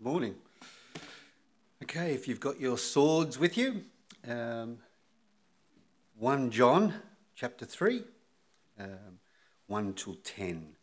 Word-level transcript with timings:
Morning. 0.00 0.34
Okay, 1.82 2.14
if 2.14 2.26
you've 2.26 2.40
got 2.40 2.60
your 2.60 2.76
swords 2.76 3.38
with 3.38 3.56
you, 3.56 3.84
um, 4.28 4.78
1 6.18 6.50
John 6.50 6.94
chapter 7.36 7.64
3, 7.64 8.02
um, 8.78 9.20
1 9.68 9.94
till 9.94 10.16
10. 10.16 10.74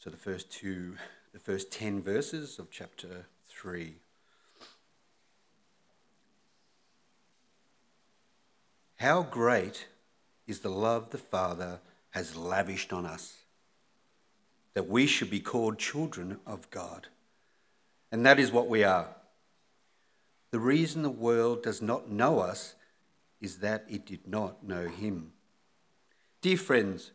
So 0.00 0.10
the 0.10 0.16
first 0.16 0.50
two, 0.50 0.96
the 1.32 1.38
first 1.38 1.70
10 1.70 2.02
verses 2.02 2.58
of 2.58 2.70
chapter 2.70 3.26
3. 3.48 3.94
How 8.96 9.22
great 9.22 9.86
is 10.48 10.60
the 10.60 10.68
love 10.68 11.10
the 11.10 11.18
Father 11.18 11.78
has 12.10 12.36
lavished 12.36 12.92
on 12.92 13.06
us, 13.06 13.44
that 14.74 14.88
we 14.88 15.06
should 15.06 15.30
be 15.30 15.40
called 15.40 15.78
children 15.78 16.40
of 16.44 16.68
God. 16.70 17.06
And 18.12 18.26
that 18.26 18.38
is 18.38 18.52
what 18.52 18.68
we 18.68 18.84
are. 18.84 19.08
The 20.50 20.60
reason 20.60 21.02
the 21.02 21.10
world 21.10 21.62
does 21.62 21.80
not 21.80 22.10
know 22.10 22.40
us 22.40 22.74
is 23.40 23.58
that 23.58 23.86
it 23.88 24.04
did 24.04 24.28
not 24.28 24.62
know 24.62 24.86
him. 24.86 25.32
Dear 26.42 26.58
friends, 26.58 27.12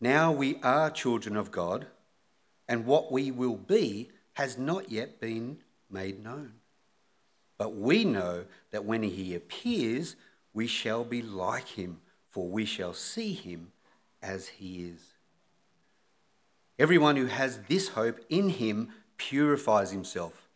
now 0.00 0.32
we 0.32 0.58
are 0.60 0.90
children 0.90 1.36
of 1.36 1.52
God, 1.52 1.86
and 2.68 2.84
what 2.84 3.12
we 3.12 3.30
will 3.30 3.56
be 3.56 4.10
has 4.32 4.58
not 4.58 4.90
yet 4.90 5.20
been 5.20 5.58
made 5.88 6.22
known. 6.22 6.54
But 7.56 7.76
we 7.76 8.04
know 8.04 8.46
that 8.72 8.84
when 8.84 9.04
he 9.04 9.36
appears, 9.36 10.16
we 10.52 10.66
shall 10.66 11.04
be 11.04 11.22
like 11.22 11.68
him, 11.68 12.00
for 12.28 12.48
we 12.48 12.64
shall 12.64 12.92
see 12.92 13.32
him 13.32 13.70
as 14.20 14.48
he 14.48 14.86
is. 14.86 15.00
Everyone 16.76 17.14
who 17.14 17.26
has 17.26 17.60
this 17.68 17.90
hope 17.90 18.18
in 18.28 18.48
him 18.48 18.90
purifies 19.16 19.90
himself, 19.90 20.48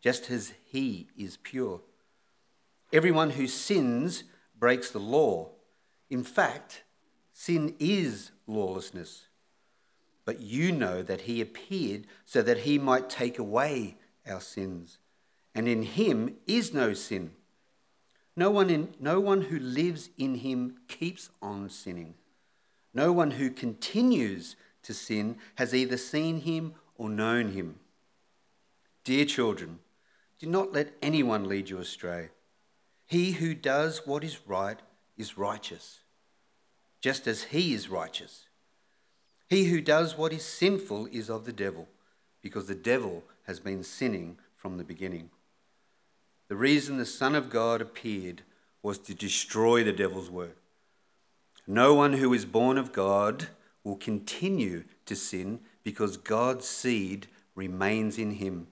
just 0.00 0.30
as 0.30 0.54
he 0.64 1.08
is 1.16 1.36
pure. 1.38 1.80
Everyone 2.92 3.30
who 3.30 3.46
sins 3.46 4.24
breaks 4.58 4.90
the 4.90 4.98
law. 4.98 5.50
In 6.10 6.24
fact, 6.24 6.82
sin 7.32 7.74
is 7.78 8.30
lawlessness. 8.46 9.26
But 10.24 10.40
you 10.40 10.72
know 10.72 11.02
that 11.02 11.22
he 11.22 11.40
appeared 11.40 12.06
so 12.24 12.42
that 12.42 12.58
he 12.58 12.78
might 12.78 13.08
take 13.08 13.38
away 13.38 13.96
our 14.28 14.40
sins, 14.40 14.98
and 15.54 15.66
in 15.66 15.82
him 15.82 16.36
is 16.46 16.74
no 16.74 16.92
sin. 16.92 17.32
No 18.36 18.50
one, 18.50 18.70
in, 18.70 18.94
no 19.00 19.20
one 19.20 19.42
who 19.42 19.58
lives 19.58 20.10
in 20.16 20.36
him 20.36 20.76
keeps 20.86 21.30
on 21.42 21.68
sinning. 21.70 22.14
No 22.94 23.12
one 23.12 23.32
who 23.32 23.50
continues 23.50 24.54
to 24.82 24.94
sin 24.94 25.38
has 25.56 25.74
either 25.74 25.96
seen 25.96 26.42
him 26.42 26.74
or 26.98 27.08
known 27.08 27.52
him. 27.52 27.76
Dear 29.04 29.24
children, 29.24 29.78
do 30.38 30.46
not 30.46 30.72
let 30.72 30.92
anyone 31.00 31.48
lead 31.48 31.70
you 31.70 31.78
astray. 31.78 32.28
He 33.06 33.32
who 33.32 33.54
does 33.54 34.06
what 34.06 34.22
is 34.22 34.46
right 34.46 34.78
is 35.16 35.38
righteous, 35.38 36.00
just 37.00 37.26
as 37.26 37.44
he 37.44 37.72
is 37.72 37.88
righteous. 37.88 38.48
He 39.48 39.64
who 39.64 39.80
does 39.80 40.18
what 40.18 40.34
is 40.34 40.44
sinful 40.44 41.06
is 41.06 41.30
of 41.30 41.46
the 41.46 41.52
devil, 41.52 41.88
because 42.42 42.66
the 42.66 42.74
devil 42.74 43.24
has 43.46 43.60
been 43.60 43.82
sinning 43.82 44.36
from 44.56 44.76
the 44.76 44.84
beginning. 44.84 45.30
The 46.48 46.56
reason 46.56 46.98
the 46.98 47.06
Son 47.06 47.34
of 47.34 47.48
God 47.48 47.80
appeared 47.80 48.42
was 48.82 48.98
to 48.98 49.14
destroy 49.14 49.82
the 49.82 49.92
devil's 49.92 50.30
work. 50.30 50.56
No 51.66 51.94
one 51.94 52.14
who 52.14 52.32
is 52.32 52.44
born 52.44 52.78
of 52.78 52.92
God 52.92 53.48
will 53.84 53.96
continue 53.96 54.84
to 55.06 55.16
sin 55.16 55.60
because 55.88 56.18
God's 56.18 56.68
seed 56.68 57.28
remains 57.54 58.18
in 58.18 58.32
him. 58.32 58.66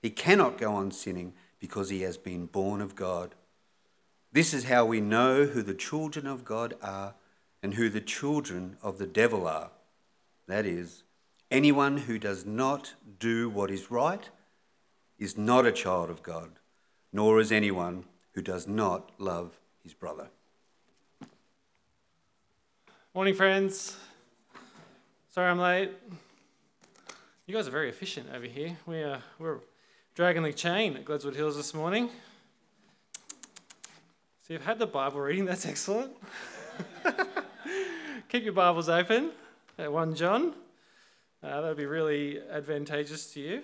He 0.00 0.08
cannot 0.08 0.56
go 0.56 0.72
on 0.72 0.90
sinning 0.90 1.34
because 1.60 1.90
he 1.90 2.00
has 2.00 2.16
been 2.16 2.46
born 2.46 2.80
of 2.80 2.96
God. 2.96 3.34
This 4.32 4.54
is 4.54 4.64
how 4.64 4.86
we 4.86 4.98
know 4.98 5.44
who 5.44 5.60
the 5.60 5.74
children 5.74 6.26
of 6.26 6.46
God 6.46 6.72
are 6.82 7.12
and 7.62 7.74
who 7.74 7.90
the 7.90 8.00
children 8.00 8.78
of 8.82 8.96
the 8.96 9.06
devil 9.06 9.46
are. 9.46 9.68
That 10.48 10.64
is, 10.64 11.02
anyone 11.50 11.98
who 11.98 12.18
does 12.18 12.46
not 12.46 12.94
do 13.18 13.50
what 13.50 13.70
is 13.70 13.90
right 13.90 14.30
is 15.18 15.36
not 15.36 15.66
a 15.66 15.72
child 15.72 16.08
of 16.08 16.22
God, 16.22 16.52
nor 17.12 17.38
is 17.38 17.52
anyone 17.52 18.06
who 18.32 18.40
does 18.40 18.66
not 18.66 19.10
love 19.18 19.60
his 19.82 19.92
brother. 19.92 20.28
Morning, 23.12 23.34
friends. 23.34 23.94
Sorry 25.28 25.50
I'm 25.50 25.58
late. 25.58 25.90
You 27.44 27.56
guys 27.56 27.66
are 27.66 27.72
very 27.72 27.88
efficient 27.88 28.28
over 28.32 28.46
here. 28.46 28.78
We 28.86 29.02
are, 29.02 29.20
we're 29.40 29.58
dragging 30.14 30.44
the 30.44 30.52
chain 30.52 30.94
at 30.94 31.04
Gledswood 31.04 31.34
Hills 31.34 31.56
this 31.56 31.74
morning. 31.74 32.08
So 34.46 34.52
you've 34.52 34.64
had 34.64 34.78
the 34.78 34.86
Bible 34.86 35.18
reading, 35.18 35.44
that's 35.44 35.66
excellent. 35.66 36.12
Keep 38.28 38.44
your 38.44 38.52
Bibles 38.52 38.88
open 38.88 39.32
at 39.76 39.92
1 39.92 40.14
John. 40.14 40.54
Uh, 41.42 41.62
that 41.62 41.66
would 41.66 41.76
be 41.76 41.84
really 41.84 42.38
advantageous 42.48 43.32
to 43.32 43.40
you. 43.40 43.62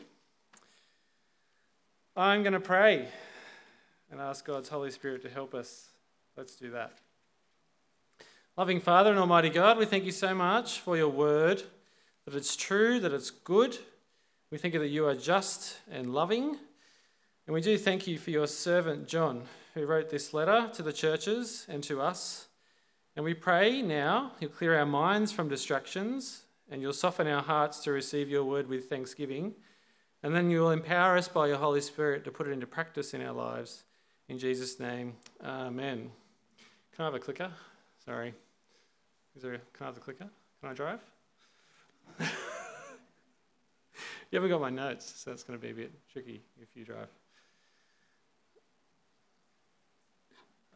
I'm 2.16 2.42
going 2.42 2.54
to 2.54 2.60
pray 2.60 3.06
and 4.10 4.20
ask 4.20 4.44
God's 4.44 4.68
Holy 4.68 4.90
Spirit 4.90 5.22
to 5.22 5.28
help 5.28 5.54
us. 5.54 5.90
Let's 6.36 6.56
do 6.56 6.72
that. 6.72 6.94
Loving 8.56 8.80
Father 8.80 9.10
and 9.10 9.20
Almighty 9.20 9.50
God, 9.50 9.78
we 9.78 9.84
thank 9.84 10.02
you 10.02 10.10
so 10.10 10.34
much 10.34 10.80
for 10.80 10.96
your 10.96 11.10
word, 11.10 11.62
that 12.28 12.36
it's 12.36 12.56
true, 12.56 13.00
that 13.00 13.14
it's 13.14 13.30
good, 13.30 13.78
we 14.50 14.58
thank 14.58 14.74
you 14.74 14.80
that 14.80 14.88
you 14.88 15.06
are 15.06 15.14
just 15.14 15.78
and 15.90 16.12
loving. 16.12 16.56
And 17.46 17.54
we 17.54 17.62
do 17.62 17.78
thank 17.78 18.06
you 18.06 18.18
for 18.18 18.30
your 18.30 18.46
servant 18.46 19.08
John, 19.08 19.44
who 19.72 19.86
wrote 19.86 20.10
this 20.10 20.34
letter 20.34 20.70
to 20.74 20.82
the 20.82 20.92
churches 20.92 21.64
and 21.70 21.82
to 21.84 22.02
us. 22.02 22.48
And 23.16 23.24
we 23.24 23.32
pray 23.32 23.80
now 23.80 24.32
you'll 24.40 24.50
clear 24.50 24.78
our 24.78 24.84
minds 24.84 25.32
from 25.32 25.48
distractions 25.48 26.42
and 26.70 26.82
you'll 26.82 26.92
soften 26.92 27.26
our 27.26 27.42
hearts 27.42 27.80
to 27.80 27.92
receive 27.92 28.28
your 28.28 28.44
word 28.44 28.68
with 28.68 28.90
thanksgiving. 28.90 29.54
And 30.22 30.34
then 30.34 30.50
you 30.50 30.60
will 30.60 30.70
empower 30.70 31.16
us 31.16 31.28
by 31.28 31.46
your 31.46 31.56
Holy 31.56 31.80
Spirit 31.80 32.24
to 32.24 32.30
put 32.30 32.46
it 32.46 32.52
into 32.52 32.66
practice 32.66 33.14
in 33.14 33.22
our 33.22 33.32
lives. 33.32 33.84
In 34.28 34.38
Jesus' 34.38 34.78
name, 34.78 35.14
amen. 35.42 36.10
Can 36.94 37.02
I 37.02 37.04
have 37.04 37.14
a 37.14 37.18
clicker? 37.18 37.50
Sorry. 38.04 38.34
Is 39.34 39.42
there, 39.42 39.52
can 39.72 39.82
I 39.82 39.84
have 39.86 39.94
the 39.94 40.00
clicker? 40.02 40.28
Can 40.60 40.70
I 40.70 40.74
drive? 40.74 41.00
You 44.30 44.36
haven't 44.36 44.50
got 44.50 44.60
my 44.60 44.69
notes, 44.69 45.10
so 45.16 45.30
that's 45.30 45.42
going 45.42 45.58
to 45.58 45.62
be 45.62 45.70
a 45.70 45.74
bit 45.74 45.91
tricky 46.12 46.42
if 46.60 46.69
you 46.74 46.84
drive. 46.84 47.08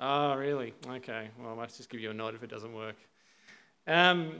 Oh, 0.01 0.35
really? 0.37 0.73
Okay. 0.89 1.29
Well, 1.39 1.53
I 1.53 1.55
might 1.55 1.69
just 1.69 1.91
give 1.91 2.01
you 2.01 2.11
a 2.11 2.15
nod 2.15 2.35
if 2.35 2.43
it 2.43 2.49
doesn't 2.49 2.75
work. 2.75 2.97
Um, 3.87 4.37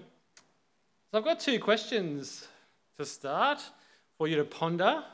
so 1.11 1.19
I've 1.19 1.25
got 1.25 1.41
two 1.41 1.61
questions 1.61 2.49
to 2.97 3.05
start 3.05 3.61
for 4.17 4.29
you 4.29 4.37
to 4.37 4.45
ponder. 4.45 5.05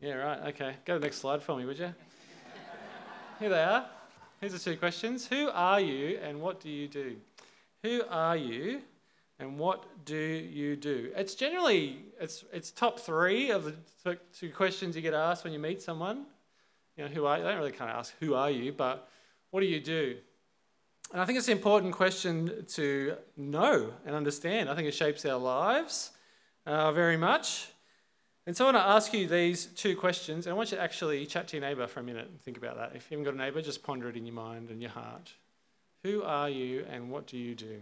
Yeah, 0.00 0.14
right. 0.14 0.48
Okay. 0.54 0.76
Go 0.84 0.94
to 0.94 1.00
the 1.00 1.06
next 1.06 1.18
slide 1.18 1.42
for 1.42 1.56
me, 1.56 1.64
would 1.64 1.78
you? 1.78 1.92
Here 3.40 3.48
they 3.48 3.64
are. 3.64 3.86
Here's 4.40 4.52
the 4.52 4.58
two 4.60 4.76
questions. 4.76 5.26
Who 5.26 5.50
are 5.52 5.80
you 5.80 6.18
and 6.22 6.40
what 6.40 6.60
do 6.60 6.70
you 6.70 6.86
do? 6.86 7.16
Who 7.84 8.02
are 8.08 8.34
you 8.34 8.80
and 9.38 9.58
what 9.58 9.84
do 10.06 10.16
you 10.16 10.74
do? 10.74 11.12
It's 11.14 11.34
generally 11.34 11.98
it's 12.18 12.42
it's 12.50 12.70
top 12.70 12.98
three 12.98 13.50
of 13.50 13.64
the 14.02 14.18
two 14.32 14.50
questions 14.50 14.96
you 14.96 15.02
get 15.02 15.12
asked 15.12 15.44
when 15.44 15.52
you 15.52 15.58
meet 15.58 15.82
someone. 15.82 16.24
You 16.96 17.04
know, 17.04 17.10
who 17.10 17.26
are 17.26 17.36
you? 17.36 17.44
They 17.44 17.50
don't 17.50 17.58
really 17.58 17.72
kind 17.72 17.90
of 17.90 17.98
ask 17.98 18.14
who 18.20 18.32
are 18.32 18.50
you, 18.50 18.72
but 18.72 19.06
what 19.50 19.60
do 19.60 19.66
you 19.66 19.80
do? 19.80 20.16
And 21.12 21.20
I 21.20 21.26
think 21.26 21.36
it's 21.36 21.48
an 21.48 21.58
important 21.58 21.92
question 21.92 22.64
to 22.68 23.16
know 23.36 23.92
and 24.06 24.16
understand. 24.16 24.70
I 24.70 24.74
think 24.74 24.88
it 24.88 24.94
shapes 24.94 25.26
our 25.26 25.38
lives 25.38 26.12
uh, 26.64 26.90
very 26.92 27.18
much. 27.18 27.68
And 28.46 28.56
so 28.56 28.64
I 28.64 28.72
want 28.72 28.78
to 28.78 28.88
ask 28.88 29.12
you 29.12 29.28
these 29.28 29.66
two 29.66 29.94
questions, 29.94 30.46
and 30.46 30.54
I 30.54 30.56
want 30.56 30.70
you 30.70 30.78
to 30.78 30.82
actually 30.82 31.26
chat 31.26 31.48
to 31.48 31.58
your 31.58 31.66
neighbour 31.66 31.86
for 31.86 32.00
a 32.00 32.02
minute 32.02 32.28
and 32.28 32.40
think 32.40 32.56
about 32.56 32.76
that. 32.76 32.92
If 32.94 33.10
you 33.10 33.18
haven't 33.18 33.24
got 33.24 33.34
a 33.34 33.44
neighbour, 33.46 33.60
just 33.60 33.82
ponder 33.82 34.08
it 34.08 34.16
in 34.16 34.24
your 34.24 34.34
mind 34.34 34.70
and 34.70 34.80
your 34.80 34.90
heart. 34.90 35.34
Who 36.04 36.22
are 36.22 36.50
you 36.50 36.84
and 36.90 37.10
what 37.10 37.26
do 37.26 37.38
you 37.38 37.54
do? 37.54 37.80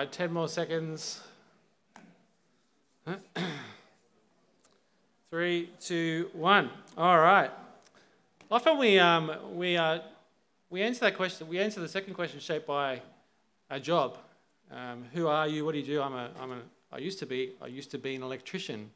All 0.00 0.06
right, 0.06 0.12
10 0.12 0.32
more 0.32 0.48
seconds. 0.48 1.20
Three, 5.30 5.68
two, 5.78 6.30
one. 6.32 6.70
All 6.96 7.18
right. 7.18 7.50
Often 8.50 8.78
we 8.78 8.98
um, 8.98 9.30
we 9.52 9.76
uh, 9.76 9.98
we 10.70 10.80
answer 10.80 11.00
that 11.00 11.18
question. 11.18 11.48
We 11.48 11.58
answer 11.58 11.80
the 11.80 11.88
second 11.88 12.14
question 12.14 12.40
shaped 12.40 12.66
by 12.66 13.02
a 13.68 13.78
job. 13.78 14.16
Um, 14.70 15.04
who 15.12 15.26
are 15.26 15.46
you? 15.46 15.66
What 15.66 15.72
do 15.72 15.80
you 15.80 15.84
do? 15.86 16.00
I'm 16.00 16.14
a 16.14 16.30
I'm 16.40 16.52
a 16.52 16.60
I 16.90 16.96
used 16.96 17.18
to 17.18 17.26
be 17.26 17.52
I 17.60 17.66
used 17.66 17.90
to 17.90 17.98
be 17.98 18.14
an 18.14 18.22
electrician 18.22 18.90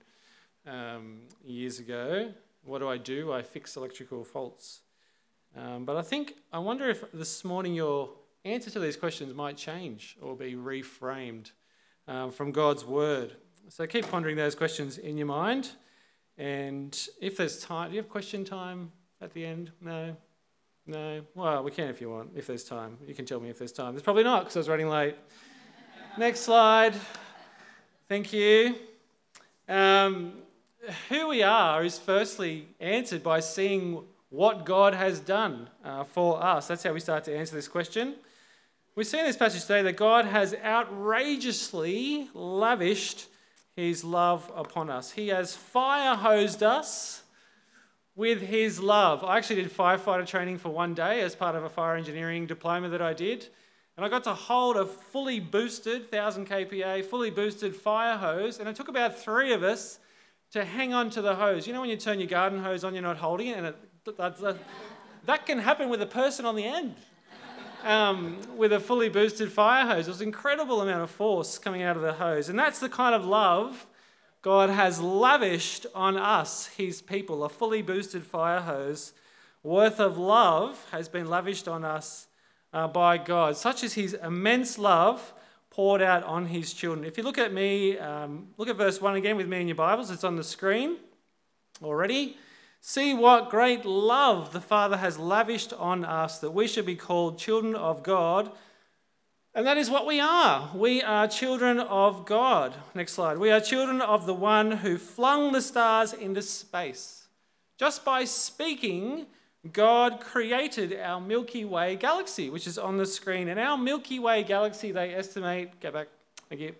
um, 0.66 1.18
years 1.44 1.80
ago. 1.80 2.32
What 2.64 2.78
do 2.78 2.88
I 2.88 2.96
do? 2.96 3.30
I 3.30 3.42
fix 3.42 3.76
electrical 3.76 4.24
faults. 4.24 4.80
Um, 5.54 5.84
but 5.84 5.98
I 5.98 6.02
think 6.02 6.36
I 6.50 6.60
wonder 6.60 6.88
if 6.88 7.04
this 7.12 7.44
morning 7.44 7.74
your 7.74 8.08
answer 8.44 8.70
to 8.70 8.78
these 8.78 8.96
questions 8.96 9.34
might 9.34 9.56
change 9.56 10.16
or 10.20 10.36
be 10.36 10.54
reframed 10.54 11.52
um, 12.06 12.30
from 12.30 12.52
God's 12.52 12.84
word. 12.84 13.36
So 13.68 13.86
keep 13.86 14.08
pondering 14.10 14.36
those 14.36 14.54
questions 14.54 14.98
in 14.98 15.16
your 15.16 15.26
mind. 15.26 15.70
And 16.36 16.98
if 17.20 17.36
there's 17.36 17.62
time, 17.62 17.90
do 17.90 17.96
you 17.96 18.02
have 18.02 18.10
question 18.10 18.44
time 18.44 18.92
at 19.20 19.32
the 19.32 19.44
end? 19.44 19.70
No? 19.80 20.16
No? 20.86 21.22
Well, 21.34 21.62
we 21.62 21.70
can 21.70 21.88
if 21.88 22.00
you 22.00 22.10
want, 22.10 22.30
if 22.36 22.46
there's 22.46 22.64
time. 22.64 22.98
You 23.06 23.14
can 23.14 23.24
tell 23.24 23.40
me 23.40 23.48
if 23.48 23.58
there's 23.58 23.72
time. 23.72 23.94
There's 23.94 24.02
probably 24.02 24.24
not 24.24 24.40
because 24.40 24.56
I 24.56 24.60
was 24.60 24.68
running 24.68 24.88
late. 24.88 25.16
Next 26.18 26.40
slide. 26.40 26.94
Thank 28.08 28.32
you. 28.32 28.74
Um, 29.68 30.34
who 31.08 31.28
we 31.28 31.42
are 31.42 31.82
is 31.82 31.98
firstly 31.98 32.68
answered 32.78 33.22
by 33.22 33.40
seeing 33.40 34.04
what 34.28 34.66
God 34.66 34.92
has 34.94 35.20
done 35.20 35.70
uh, 35.82 36.04
for 36.04 36.42
us. 36.42 36.66
That's 36.66 36.82
how 36.82 36.92
we 36.92 37.00
start 37.00 37.24
to 37.24 37.36
answer 37.36 37.54
this 37.54 37.68
question. 37.68 38.16
We 38.96 39.02
see 39.02 39.18
in 39.18 39.24
this 39.24 39.36
passage 39.36 39.62
today 39.62 39.82
that 39.82 39.96
God 39.96 40.24
has 40.24 40.54
outrageously 40.54 42.30
lavished 42.32 43.26
his 43.74 44.04
love 44.04 44.48
upon 44.54 44.88
us. 44.88 45.10
He 45.10 45.28
has 45.28 45.56
fire 45.56 46.14
hosed 46.14 46.62
us 46.62 47.24
with 48.14 48.40
his 48.40 48.78
love. 48.78 49.24
I 49.24 49.36
actually 49.36 49.56
did 49.56 49.76
firefighter 49.76 50.24
training 50.24 50.58
for 50.58 50.68
one 50.68 50.94
day 50.94 51.22
as 51.22 51.34
part 51.34 51.56
of 51.56 51.64
a 51.64 51.68
fire 51.68 51.96
engineering 51.96 52.46
diploma 52.46 52.88
that 52.90 53.02
I 53.02 53.14
did. 53.14 53.48
And 53.96 54.06
I 54.06 54.08
got 54.08 54.22
to 54.24 54.34
hold 54.34 54.76
a 54.76 54.86
fully 54.86 55.40
boosted 55.40 56.02
1000 56.12 56.48
kPa, 56.48 57.04
fully 57.04 57.30
boosted 57.30 57.74
fire 57.74 58.16
hose. 58.16 58.60
And 58.60 58.68
it 58.68 58.76
took 58.76 58.86
about 58.86 59.18
three 59.18 59.52
of 59.52 59.64
us 59.64 59.98
to 60.52 60.64
hang 60.64 60.94
on 60.94 61.10
to 61.10 61.20
the 61.20 61.34
hose. 61.34 61.66
You 61.66 61.72
know 61.72 61.80
when 61.80 61.90
you 61.90 61.96
turn 61.96 62.20
your 62.20 62.28
garden 62.28 62.62
hose 62.62 62.84
on, 62.84 62.94
you're 62.94 63.02
not 63.02 63.16
holding 63.16 63.48
it, 63.48 63.56
and 63.58 63.66
it, 63.66 63.76
that, 64.16 64.38
that, 64.38 64.56
that 65.26 65.46
can 65.46 65.58
happen 65.58 65.88
with 65.88 66.00
a 66.00 66.06
person 66.06 66.46
on 66.46 66.54
the 66.54 66.64
end 66.64 66.94
um, 67.84 68.38
with 68.56 68.72
a 68.72 68.80
fully 68.80 69.08
boosted 69.08 69.52
fire 69.52 69.86
hose. 69.86 70.06
There's 70.06 70.20
an 70.20 70.26
incredible 70.26 70.80
amount 70.80 71.02
of 71.02 71.10
force 71.10 71.58
coming 71.58 71.82
out 71.82 71.96
of 71.96 72.02
the 72.02 72.14
hose. 72.14 72.48
And 72.48 72.58
that's 72.58 72.80
the 72.80 72.88
kind 72.88 73.14
of 73.14 73.24
love 73.24 73.86
God 74.42 74.70
has 74.70 75.00
lavished 75.00 75.86
on 75.94 76.16
us, 76.16 76.66
his 76.66 77.00
people. 77.00 77.44
A 77.44 77.48
fully 77.48 77.82
boosted 77.82 78.24
fire 78.24 78.60
hose 78.60 79.12
worth 79.62 80.00
of 80.00 80.18
love 80.18 80.86
has 80.92 81.08
been 81.08 81.28
lavished 81.28 81.68
on 81.68 81.84
us 81.84 82.26
uh, 82.72 82.88
by 82.88 83.18
God. 83.18 83.56
Such 83.56 83.84
is 83.84 83.94
his 83.94 84.14
immense 84.14 84.78
love 84.78 85.32
poured 85.70 86.02
out 86.02 86.22
on 86.24 86.46
his 86.46 86.72
children. 86.72 87.04
If 87.04 87.16
you 87.16 87.24
look 87.24 87.38
at 87.38 87.52
me, 87.52 87.98
um, 87.98 88.48
look 88.58 88.68
at 88.68 88.76
verse 88.76 89.00
1 89.00 89.16
again 89.16 89.36
with 89.36 89.48
me 89.48 89.60
in 89.60 89.68
your 89.68 89.74
Bibles, 89.74 90.10
it's 90.10 90.24
on 90.24 90.36
the 90.36 90.44
screen 90.44 90.96
already. 91.82 92.36
See 92.86 93.14
what 93.14 93.48
great 93.48 93.86
love 93.86 94.52
the 94.52 94.60
Father 94.60 94.98
has 94.98 95.18
lavished 95.18 95.72
on 95.72 96.04
us 96.04 96.38
that 96.40 96.50
we 96.50 96.68
should 96.68 96.84
be 96.84 96.96
called 96.96 97.38
children 97.38 97.74
of 97.74 98.02
God. 98.02 98.52
And 99.54 99.66
that 99.66 99.78
is 99.78 99.88
what 99.88 100.06
we 100.06 100.20
are. 100.20 100.70
We 100.74 101.02
are 101.02 101.26
children 101.26 101.80
of 101.80 102.26
God. 102.26 102.74
Next 102.94 103.14
slide. 103.14 103.38
We 103.38 103.50
are 103.50 103.58
children 103.58 104.02
of 104.02 104.26
the 104.26 104.34
one 104.34 104.70
who 104.70 104.98
flung 104.98 105.52
the 105.52 105.62
stars 105.62 106.12
into 106.12 106.42
space. 106.42 107.26
Just 107.78 108.04
by 108.04 108.24
speaking, 108.24 109.28
God 109.72 110.20
created 110.20 111.00
our 111.00 111.22
Milky 111.22 111.64
Way 111.64 111.96
galaxy, 111.96 112.50
which 112.50 112.66
is 112.66 112.76
on 112.76 112.98
the 112.98 113.06
screen. 113.06 113.48
And 113.48 113.58
our 113.58 113.78
Milky 113.78 114.18
Way 114.18 114.42
galaxy, 114.42 114.92
they 114.92 115.14
estimate, 115.14 115.80
go 115.80 115.90
back, 115.90 116.08
thank 116.50 116.60
you. 116.60 116.74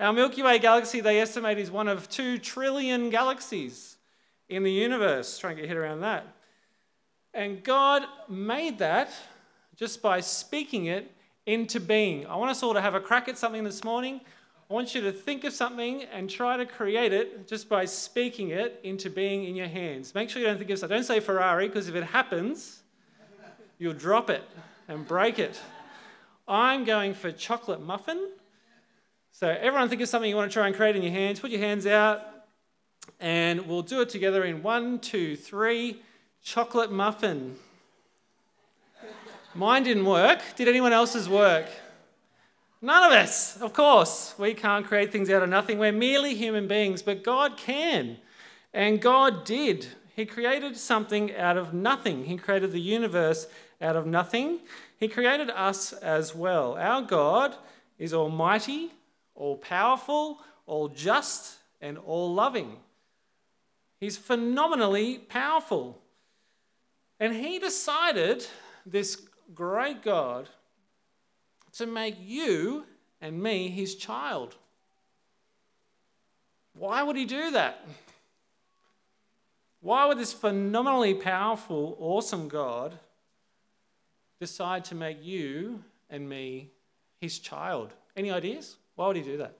Our 0.00 0.14
Milky 0.14 0.42
Way 0.42 0.58
galaxy, 0.60 1.02
they 1.02 1.20
estimate, 1.20 1.58
is 1.58 1.70
one 1.70 1.88
of 1.88 2.08
two 2.08 2.38
trillion 2.38 3.10
galaxies 3.10 3.91
in 4.52 4.62
the 4.62 4.70
universe. 4.70 5.38
Try 5.38 5.50
and 5.50 5.58
get 5.58 5.68
your 5.68 5.74
head 5.74 5.82
around 5.82 6.00
that. 6.00 6.26
And 7.34 7.62
God 7.64 8.02
made 8.28 8.78
that 8.78 9.10
just 9.76 10.02
by 10.02 10.20
speaking 10.20 10.86
it 10.86 11.10
into 11.46 11.80
being. 11.80 12.26
I 12.26 12.36
want 12.36 12.50
us 12.50 12.62
all 12.62 12.74
to 12.74 12.80
have 12.80 12.94
a 12.94 13.00
crack 13.00 13.28
at 13.28 13.38
something 13.38 13.64
this 13.64 13.82
morning. 13.82 14.20
I 14.70 14.74
want 14.74 14.94
you 14.94 15.00
to 15.02 15.12
think 15.12 15.44
of 15.44 15.52
something 15.52 16.04
and 16.04 16.30
try 16.30 16.56
to 16.56 16.66
create 16.66 17.12
it 17.12 17.48
just 17.48 17.68
by 17.68 17.84
speaking 17.84 18.50
it 18.50 18.80
into 18.82 19.10
being 19.10 19.44
in 19.44 19.56
your 19.56 19.66
hands. 19.66 20.14
Make 20.14 20.30
sure 20.30 20.40
you 20.40 20.48
don't 20.48 20.58
think 20.58 20.70
of 20.70 20.78
something. 20.78 20.96
Don't 20.96 21.04
say 21.04 21.20
Ferrari, 21.20 21.68
because 21.68 21.88
if 21.88 21.94
it 21.94 22.04
happens, 22.04 22.82
you'll 23.78 23.92
drop 23.92 24.30
it 24.30 24.44
and 24.88 25.06
break 25.06 25.38
it. 25.38 25.60
I'm 26.46 26.84
going 26.84 27.14
for 27.14 27.32
chocolate 27.32 27.82
muffin. 27.82 28.30
So, 29.32 29.48
everyone 29.48 29.88
think 29.88 30.02
of 30.02 30.08
something 30.08 30.28
you 30.28 30.36
want 30.36 30.50
to 30.50 30.54
try 30.54 30.66
and 30.66 30.76
create 30.76 30.94
in 30.94 31.02
your 31.02 31.12
hands. 31.12 31.40
Put 31.40 31.50
your 31.50 31.60
hands 31.60 31.86
out. 31.86 32.31
And 33.20 33.66
we'll 33.66 33.82
do 33.82 34.00
it 34.00 34.08
together 34.08 34.44
in 34.44 34.62
one, 34.62 34.98
two, 34.98 35.36
three. 35.36 36.02
Chocolate 36.42 36.90
muffin. 36.90 37.56
Mine 39.54 39.84
didn't 39.84 40.06
work. 40.06 40.40
Did 40.56 40.66
anyone 40.66 40.92
else's 40.92 41.28
work? 41.28 41.66
None 42.80 43.12
of 43.12 43.16
us, 43.16 43.60
of 43.60 43.72
course. 43.72 44.34
We 44.38 44.54
can't 44.54 44.84
create 44.84 45.12
things 45.12 45.30
out 45.30 45.42
of 45.42 45.48
nothing. 45.48 45.78
We're 45.78 45.92
merely 45.92 46.34
human 46.34 46.66
beings, 46.66 47.00
but 47.00 47.22
God 47.22 47.56
can. 47.56 48.16
And 48.74 49.00
God 49.00 49.44
did. 49.44 49.86
He 50.16 50.26
created 50.26 50.76
something 50.76 51.36
out 51.36 51.56
of 51.56 51.72
nothing. 51.72 52.24
He 52.24 52.36
created 52.36 52.72
the 52.72 52.80
universe 52.80 53.46
out 53.80 53.94
of 53.94 54.06
nothing. 54.06 54.60
He 54.96 55.06
created 55.06 55.50
us 55.50 55.92
as 55.92 56.34
well. 56.34 56.76
Our 56.76 57.02
God 57.02 57.54
is 57.98 58.12
almighty, 58.12 58.90
all 59.34 59.56
powerful, 59.56 60.40
all 60.66 60.88
just, 60.88 61.58
and 61.80 61.98
all 61.98 62.34
loving. 62.34 62.78
He's 64.02 64.18
phenomenally 64.18 65.18
powerful. 65.18 66.02
And 67.20 67.32
he 67.32 67.60
decided, 67.60 68.44
this 68.84 69.28
great 69.54 70.02
God, 70.02 70.48
to 71.74 71.86
make 71.86 72.16
you 72.18 72.84
and 73.20 73.40
me 73.40 73.68
his 73.68 73.94
child. 73.94 74.56
Why 76.74 77.04
would 77.04 77.14
he 77.14 77.26
do 77.26 77.52
that? 77.52 77.86
Why 79.80 80.06
would 80.06 80.18
this 80.18 80.32
phenomenally 80.32 81.14
powerful, 81.14 81.96
awesome 82.00 82.48
God 82.48 82.98
decide 84.40 84.84
to 84.86 84.96
make 84.96 85.22
you 85.22 85.84
and 86.10 86.28
me 86.28 86.72
his 87.20 87.38
child? 87.38 87.92
Any 88.16 88.32
ideas? 88.32 88.78
Why 88.96 89.06
would 89.06 89.16
he 89.16 89.22
do 89.22 89.36
that? 89.36 89.58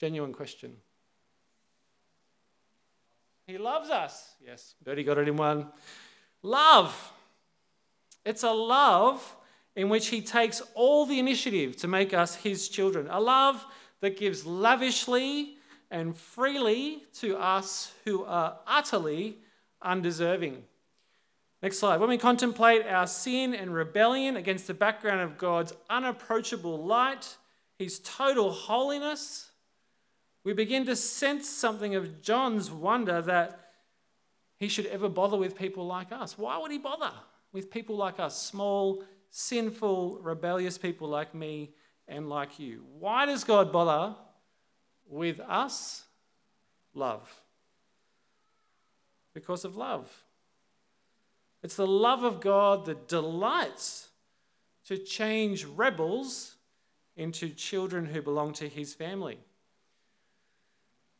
Genuine 0.00 0.32
question. 0.32 0.78
He 3.46 3.58
loves 3.58 3.90
us. 3.90 4.34
Yes, 4.44 4.74
Bertie 4.82 5.04
got 5.04 5.18
it 5.18 5.28
in 5.28 5.36
one. 5.36 5.68
Love. 6.42 7.12
It's 8.24 8.42
a 8.42 8.50
love 8.50 9.36
in 9.76 9.88
which 9.88 10.08
he 10.08 10.22
takes 10.22 10.62
all 10.74 11.04
the 11.04 11.18
initiative 11.18 11.76
to 11.76 11.88
make 11.88 12.14
us 12.14 12.36
his 12.36 12.68
children. 12.68 13.06
A 13.10 13.20
love 13.20 13.64
that 14.00 14.16
gives 14.16 14.46
lavishly 14.46 15.56
and 15.90 16.16
freely 16.16 17.04
to 17.14 17.36
us 17.36 17.92
who 18.04 18.24
are 18.24 18.58
utterly 18.66 19.38
undeserving. 19.82 20.62
Next 21.62 21.78
slide. 21.78 22.00
When 22.00 22.08
we 22.08 22.18
contemplate 22.18 22.86
our 22.86 23.06
sin 23.06 23.54
and 23.54 23.74
rebellion 23.74 24.36
against 24.36 24.66
the 24.66 24.74
background 24.74 25.20
of 25.20 25.38
God's 25.38 25.72
unapproachable 25.88 26.84
light, 26.84 27.36
his 27.78 28.00
total 28.00 28.50
holiness, 28.50 29.50
we 30.44 30.52
begin 30.52 30.84
to 30.86 30.94
sense 30.94 31.48
something 31.48 31.94
of 31.94 32.20
John's 32.20 32.70
wonder 32.70 33.22
that 33.22 33.70
he 34.58 34.68
should 34.68 34.86
ever 34.86 35.08
bother 35.08 35.38
with 35.38 35.56
people 35.56 35.86
like 35.86 36.12
us. 36.12 36.38
Why 36.38 36.58
would 36.58 36.70
he 36.70 36.78
bother 36.78 37.12
with 37.52 37.70
people 37.70 37.96
like 37.96 38.20
us, 38.20 38.40
small, 38.40 39.02
sinful, 39.30 40.20
rebellious 40.20 40.76
people 40.78 41.08
like 41.08 41.34
me 41.34 41.70
and 42.06 42.28
like 42.28 42.58
you? 42.58 42.84
Why 42.98 43.24
does 43.24 43.42
God 43.42 43.72
bother 43.72 44.14
with 45.08 45.40
us? 45.40 46.04
Love. 46.92 47.28
Because 49.32 49.64
of 49.64 49.76
love. 49.76 50.24
It's 51.62 51.76
the 51.76 51.86
love 51.86 52.22
of 52.22 52.42
God 52.42 52.84
that 52.84 53.08
delights 53.08 54.08
to 54.86 54.98
change 54.98 55.64
rebels 55.64 56.56
into 57.16 57.48
children 57.48 58.04
who 58.04 58.20
belong 58.20 58.52
to 58.52 58.68
his 58.68 58.92
family. 58.92 59.38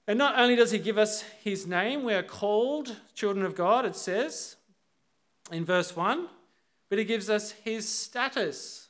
And 0.06 0.18
not 0.18 0.38
only 0.38 0.54
does 0.54 0.70
he 0.70 0.78
give 0.78 0.98
us 0.98 1.22
his 1.42 1.66
name, 1.66 2.04
we 2.04 2.12
are 2.14 2.22
called 2.22 2.96
children 3.14 3.44
of 3.44 3.54
God, 3.54 3.86
it 3.86 3.96
says 3.96 4.56
in 5.50 5.64
verse 5.64 5.96
1, 5.96 6.28
but 6.88 6.98
he 6.98 7.04
gives 7.04 7.30
us 7.30 7.52
his 7.52 7.88
status. 7.88 8.88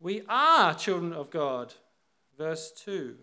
We 0.00 0.22
are 0.28 0.74
children 0.74 1.12
of 1.12 1.30
God, 1.30 1.74
verse 2.36 2.72
2. 2.84 3.16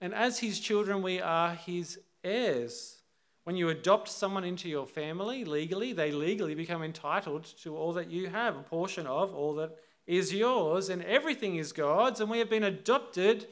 And 0.00 0.14
as 0.14 0.38
his 0.38 0.60
children, 0.60 1.02
we 1.02 1.20
are 1.20 1.54
his 1.54 1.98
heirs. 2.22 2.96
When 3.44 3.56
you 3.56 3.70
adopt 3.70 4.10
someone 4.10 4.44
into 4.44 4.68
your 4.68 4.86
family 4.86 5.44
legally, 5.46 5.94
they 5.94 6.12
legally 6.12 6.54
become 6.54 6.82
entitled 6.82 7.44
to 7.62 7.74
all 7.74 7.94
that 7.94 8.10
you 8.10 8.28
have, 8.28 8.56
a 8.56 8.62
portion 8.62 9.06
of 9.06 9.34
all 9.34 9.54
that 9.54 9.76
is 10.06 10.34
yours, 10.34 10.90
and 10.90 11.02
everything 11.04 11.56
is 11.56 11.72
God's, 11.72 12.20
and 12.20 12.30
we 12.30 12.38
have 12.38 12.50
been 12.50 12.64
adopted 12.64 13.46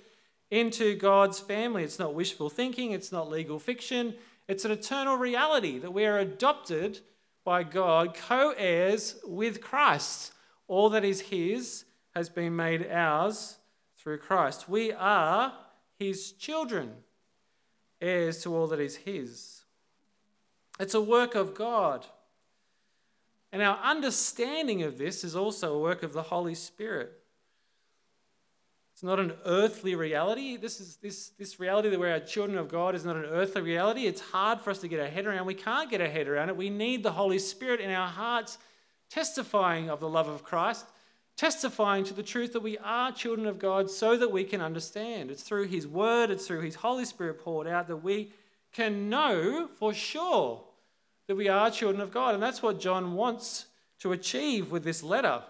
into 0.50 0.95
God's 0.97 1.41
family. 1.41 1.83
It's 1.83 1.99
not 1.99 2.15
wishful 2.15 2.50
thinking, 2.50 2.93
it's 2.93 3.12
not 3.12 3.31
legal 3.31 3.59
fiction, 3.59 4.15
it's 4.49 4.65
an 4.65 4.71
eternal 4.71 5.17
reality 5.17 5.79
that 5.79 5.93
we 5.93 6.07
are 6.07 6.19
adopted 6.19 7.00
by 7.45 7.62
God, 7.62 8.15
co 8.15 8.55
heirs 8.57 9.17
with 9.25 9.61
Christ. 9.61 10.33
All 10.69 10.88
that 10.91 11.05
is 11.05 11.21
His 11.23 11.85
has 12.15 12.29
been 12.29 12.57
made 12.57 12.88
ours 12.91 13.59
through 13.97 14.19
Christ. 14.19 14.69
We 14.69 14.93
are 14.93 15.53
His 15.99 16.33
children, 16.33 16.93
heirs 18.00 18.43
to 18.43 18.55
all 18.55 18.67
that 18.69 18.81
is 18.81 18.97
His. 18.97 19.65
It's 20.79 20.95
a 20.95 21.00
work 21.00 21.35
of 21.35 21.55
God. 21.55 22.07
And 23.53 23.62
our 23.62 23.79
understanding 23.79 24.83
of 24.83 24.99
this 24.99 25.25
is 25.25 25.35
also 25.35 25.75
a 25.75 25.81
work 25.81 26.03
of 26.03 26.12
the 26.12 26.25
Holy 26.25 26.55
Spirit. 26.55 27.12
It's 28.97 29.03
not 29.03 29.21
an 29.21 29.35
earthly 29.45 29.95
reality. 29.95 30.57
This 30.57 30.81
is 30.81 30.97
this, 30.97 31.29
this 31.38 31.61
reality 31.61 31.91
that 31.91 32.00
we're 32.00 32.12
our 32.12 32.19
children 32.19 32.57
of 32.57 32.71
God 32.71 32.95
is 32.95 33.05
not 33.05 33.15
an 33.15 33.26
earthly 33.26 33.61
reality. 33.61 34.07
It's 34.07 34.23
hard 34.23 34.62
for 34.62 34.71
us 34.71 34.79
to 34.79 34.88
get 34.88 35.00
our 35.00 35.07
head 35.07 35.26
around. 35.26 35.45
We 35.45 35.53
can't 35.53 35.91
get 35.91 36.00
our 36.00 36.09
head 36.09 36.29
around 36.29 36.49
it. 36.49 36.57
We 36.57 36.71
need 36.71 37.03
the 37.03 37.12
Holy 37.12 37.38
Spirit 37.38 37.83
in 37.83 37.91
our 37.91 38.09
hearts 38.09 38.57
testifying 39.11 39.91
of 39.91 40.00
the 40.00 40.09
love 40.09 40.29
of 40.29 40.43
Christ, 40.43 40.87
testifying 41.37 42.05
to 42.05 42.15
the 42.15 42.23
truth 42.23 42.55
that 42.55 42.62
we 42.62 42.79
are 42.79 43.12
children 43.12 43.47
of 43.47 43.59
God 43.59 43.91
so 43.91 44.17
that 44.17 44.33
we 44.33 44.45
can 44.45 44.62
understand. 44.62 45.31
It's 45.31 45.43
through 45.43 45.67
His 45.67 45.87
Word, 45.87 46.31
it's 46.31 46.47
through 46.47 46.62
His 46.62 46.76
Holy 46.76 47.05
Spirit 47.05 47.45
poured 47.45 47.67
out 47.67 47.88
that 47.88 47.99
we 47.99 48.31
can 48.73 49.11
know 49.11 49.69
for 49.79 49.93
sure 49.93 50.62
that 51.26 51.37
we 51.37 51.49
are 51.49 51.71
children 51.71 52.00
of 52.00 52.12
God. 52.12 52.33
And 52.33 52.43
that's 52.43 52.62
what 52.62 52.81
John 52.81 53.12
wants 53.12 53.67
to 53.99 54.12
achieve 54.12 54.71
with 54.71 54.85
this 54.85 55.03
letter. 55.03 55.43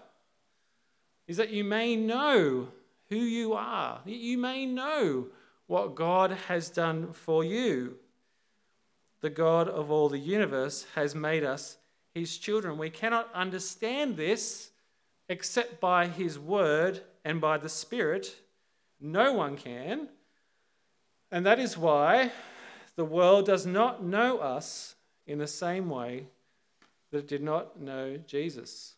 Is 1.29 1.37
that 1.37 1.51
you 1.51 1.63
may 1.63 1.95
know 1.95 2.67
who 3.09 3.17
you 3.17 3.53
are, 3.53 4.01
you 4.05 4.37
may 4.37 4.65
know 4.65 5.27
what 5.67 5.95
God 5.95 6.31
has 6.47 6.69
done 6.69 7.13
for 7.13 7.43
you. 7.43 7.95
The 9.21 9.29
God 9.29 9.67
of 9.67 9.91
all 9.91 10.09
the 10.09 10.19
universe 10.19 10.85
has 10.95 11.15
made 11.15 11.43
us 11.43 11.77
his 12.13 12.37
children. 12.37 12.77
We 12.77 12.89
cannot 12.89 13.29
understand 13.33 14.17
this 14.17 14.71
except 15.29 15.79
by 15.79 16.07
his 16.07 16.39
word 16.39 17.01
and 17.25 17.41
by 17.41 17.57
the 17.57 17.69
Spirit. 17.69 18.35
No 18.99 19.33
one 19.33 19.57
can. 19.57 20.07
And 21.31 21.45
that 21.45 21.59
is 21.59 21.77
why 21.77 22.31
the 22.95 23.05
world 23.05 23.45
does 23.45 23.65
not 23.65 24.03
know 24.03 24.39
us 24.39 24.95
in 25.25 25.39
the 25.39 25.47
same 25.47 25.89
way 25.89 26.27
that 27.11 27.19
it 27.19 27.27
did 27.27 27.43
not 27.43 27.79
know 27.79 28.17
Jesus. 28.25 28.95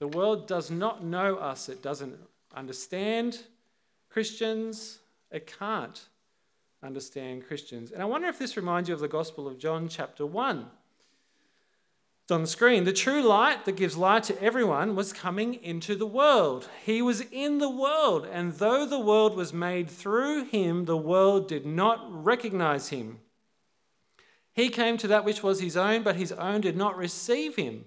The 0.00 0.08
world 0.08 0.46
does 0.46 0.70
not 0.70 1.02
know 1.02 1.36
us, 1.36 1.68
it 1.68 1.82
doesn't 1.82 2.18
understand 2.54 3.38
Christians, 4.10 4.98
it 5.30 5.46
can't 5.58 6.08
understand 6.82 7.46
Christians. 7.46 7.90
And 7.90 8.02
I 8.02 8.06
wonder 8.06 8.28
if 8.28 8.38
this 8.38 8.56
reminds 8.56 8.88
you 8.88 8.94
of 8.94 9.00
the 9.00 9.08
Gospel 9.08 9.46
of 9.46 9.58
John, 9.58 9.88
chapter 9.88 10.24
1. 10.24 10.66
It's 12.28 12.32
on 12.34 12.42
the 12.42 12.46
screen. 12.46 12.84
The 12.84 12.92
true 12.92 13.22
light 13.22 13.64
that 13.64 13.76
gives 13.76 13.96
light 13.96 14.22
to 14.24 14.42
everyone 14.42 14.94
was 14.94 15.14
coming 15.14 15.54
into 15.54 15.94
the 15.96 16.06
world. 16.06 16.68
He 16.84 17.00
was 17.00 17.22
in 17.32 17.56
the 17.56 17.70
world, 17.70 18.28
and 18.30 18.52
though 18.52 18.84
the 18.84 19.00
world 19.00 19.34
was 19.34 19.54
made 19.54 19.88
through 19.88 20.44
him, 20.44 20.84
the 20.84 20.96
world 20.96 21.48
did 21.48 21.64
not 21.64 22.06
recognize 22.10 22.90
him. 22.90 23.20
He 24.52 24.68
came 24.68 24.98
to 24.98 25.08
that 25.08 25.24
which 25.24 25.42
was 25.42 25.60
his 25.60 25.76
own, 25.76 26.02
but 26.02 26.16
his 26.16 26.32
own 26.32 26.60
did 26.60 26.76
not 26.76 26.98
receive 26.98 27.56
him. 27.56 27.86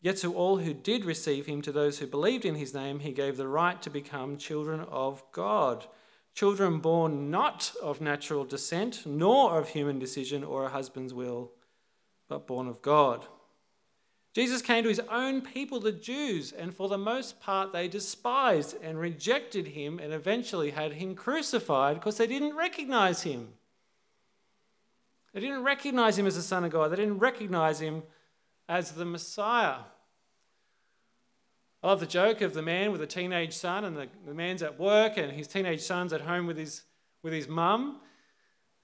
Yet 0.00 0.16
to 0.18 0.34
all 0.34 0.58
who 0.58 0.74
did 0.74 1.04
receive 1.04 1.46
him, 1.46 1.60
to 1.62 1.72
those 1.72 1.98
who 1.98 2.06
believed 2.06 2.44
in 2.44 2.54
his 2.54 2.72
name, 2.72 3.00
he 3.00 3.12
gave 3.12 3.36
the 3.36 3.48
right 3.48 3.80
to 3.82 3.90
become 3.90 4.36
children 4.36 4.80
of 4.80 5.24
God. 5.32 5.86
Children 6.34 6.78
born 6.78 7.30
not 7.30 7.72
of 7.82 8.00
natural 8.00 8.44
descent, 8.44 9.04
nor 9.04 9.58
of 9.58 9.70
human 9.70 9.98
decision 9.98 10.44
or 10.44 10.64
a 10.64 10.68
husband's 10.68 11.12
will, 11.12 11.50
but 12.28 12.46
born 12.46 12.68
of 12.68 12.80
God. 12.80 13.26
Jesus 14.34 14.62
came 14.62 14.84
to 14.84 14.88
his 14.88 15.00
own 15.10 15.40
people, 15.40 15.80
the 15.80 15.90
Jews, 15.90 16.52
and 16.52 16.72
for 16.72 16.88
the 16.88 16.96
most 16.96 17.40
part 17.40 17.72
they 17.72 17.88
despised 17.88 18.76
and 18.80 19.00
rejected 19.00 19.68
him 19.68 19.98
and 19.98 20.12
eventually 20.12 20.70
had 20.70 20.92
him 20.92 21.16
crucified 21.16 21.96
because 21.96 22.18
they 22.18 22.26
didn't 22.28 22.54
recognize 22.54 23.22
him. 23.22 23.48
They 25.32 25.40
didn't 25.40 25.64
recognize 25.64 26.16
him 26.16 26.26
as 26.26 26.36
the 26.36 26.42
Son 26.42 26.62
of 26.62 26.70
God, 26.70 26.92
they 26.92 26.96
didn't 26.96 27.18
recognize 27.18 27.80
him 27.80 28.04
as 28.68 28.92
the 28.92 29.04
Messiah. 29.04 29.78
I 31.82 31.86
love 31.86 32.00
the 32.00 32.06
joke 32.06 32.40
of 32.40 32.54
the 32.54 32.62
man 32.62 32.90
with 32.90 33.00
a 33.02 33.06
teenage 33.06 33.56
son, 33.56 33.84
and 33.84 33.96
the, 33.96 34.08
the 34.26 34.34
man's 34.34 34.62
at 34.62 34.78
work, 34.78 35.16
and 35.16 35.32
his 35.32 35.46
teenage 35.46 35.80
son's 35.80 36.12
at 36.12 36.22
home 36.22 36.46
with 36.46 36.58
his, 36.58 36.82
with 37.22 37.32
his 37.32 37.46
mum. 37.46 38.00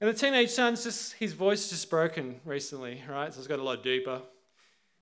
And 0.00 0.08
the 0.08 0.14
teenage 0.14 0.50
son's 0.50 0.84
just, 0.84 1.14
his 1.14 1.32
voice 1.32 1.70
just 1.70 1.90
broken 1.90 2.40
recently, 2.44 3.02
right? 3.08 3.32
So 3.32 3.38
it's 3.38 3.48
got 3.48 3.58
a 3.58 3.64
lot 3.64 3.82
deeper. 3.82 4.22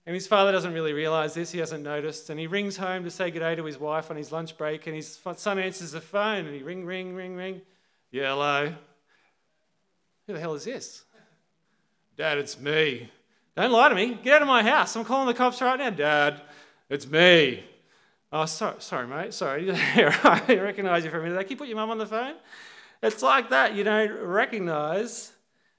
And 0.07 0.15
his 0.15 0.27
father 0.27 0.51
doesn't 0.53 0.73
really 0.73 0.95
realize 0.95 1.35
this, 1.35 1.53
he 1.53 1.59
hasn't 1.59 1.85
noticed. 1.85 2.31
And 2.31 2.41
he 2.41 2.47
rings 2.47 2.77
home 2.77 3.05
to 3.05 3.11
say 3.11 3.31
good 3.31 3.41
day 3.41 3.55
to 3.55 3.65
his 3.65 3.79
wife 3.79 4.11
on 4.11 4.17
his 4.17 4.33
lunch 4.33 4.57
break, 4.57 4.87
and 4.87 4.97
his 4.97 5.19
son 5.37 5.59
answers 5.59 5.93
the 5.93 6.01
phone, 6.01 6.47
and 6.47 6.55
he 6.55 6.63
ring, 6.63 6.85
ring, 6.85 7.15
ring, 7.15 7.37
ring. 7.37 7.61
Yeah, 8.11 8.33
hello. 8.33 8.75
Who 10.27 10.33
the 10.33 10.41
hell 10.41 10.55
is 10.55 10.65
this? 10.65 11.05
Dad, 12.17 12.39
it's 12.39 12.59
me. 12.59 13.11
Don't 13.57 13.71
lie 13.71 13.89
to 13.89 13.95
me. 13.95 14.19
Get 14.23 14.37
out 14.37 14.43
of 14.43 14.49
my 14.49 14.63
house. 14.63 14.97
I'm 14.97 15.05
calling 15.05 15.27
the 15.27 15.35
cops 15.35 15.61
right 15.61 15.79
now. 15.79 15.91
Dad, 15.91 16.43
it's 16.89 17.07
me. 17.07 17.65
Oh, 18.33 18.47
sorry, 18.47 18.77
sorry, 18.79 19.07
mate. 19.07 19.35
Sorry. 19.35 19.71
I 19.73 20.43
recognize 20.49 21.05
you 21.05 21.11
for 21.11 21.21
a 21.21 21.23
minute. 21.23 21.39
Can 21.41 21.51
you 21.51 21.57
put 21.57 21.69
your 21.69 21.77
mum 21.77 21.91
on 21.91 21.99
the 21.99 22.07
phone? 22.07 22.35
It's 23.03 23.23
like 23.23 23.51
that. 23.51 23.75
You 23.75 23.85
don't 23.85 24.13
recognize 24.23 25.33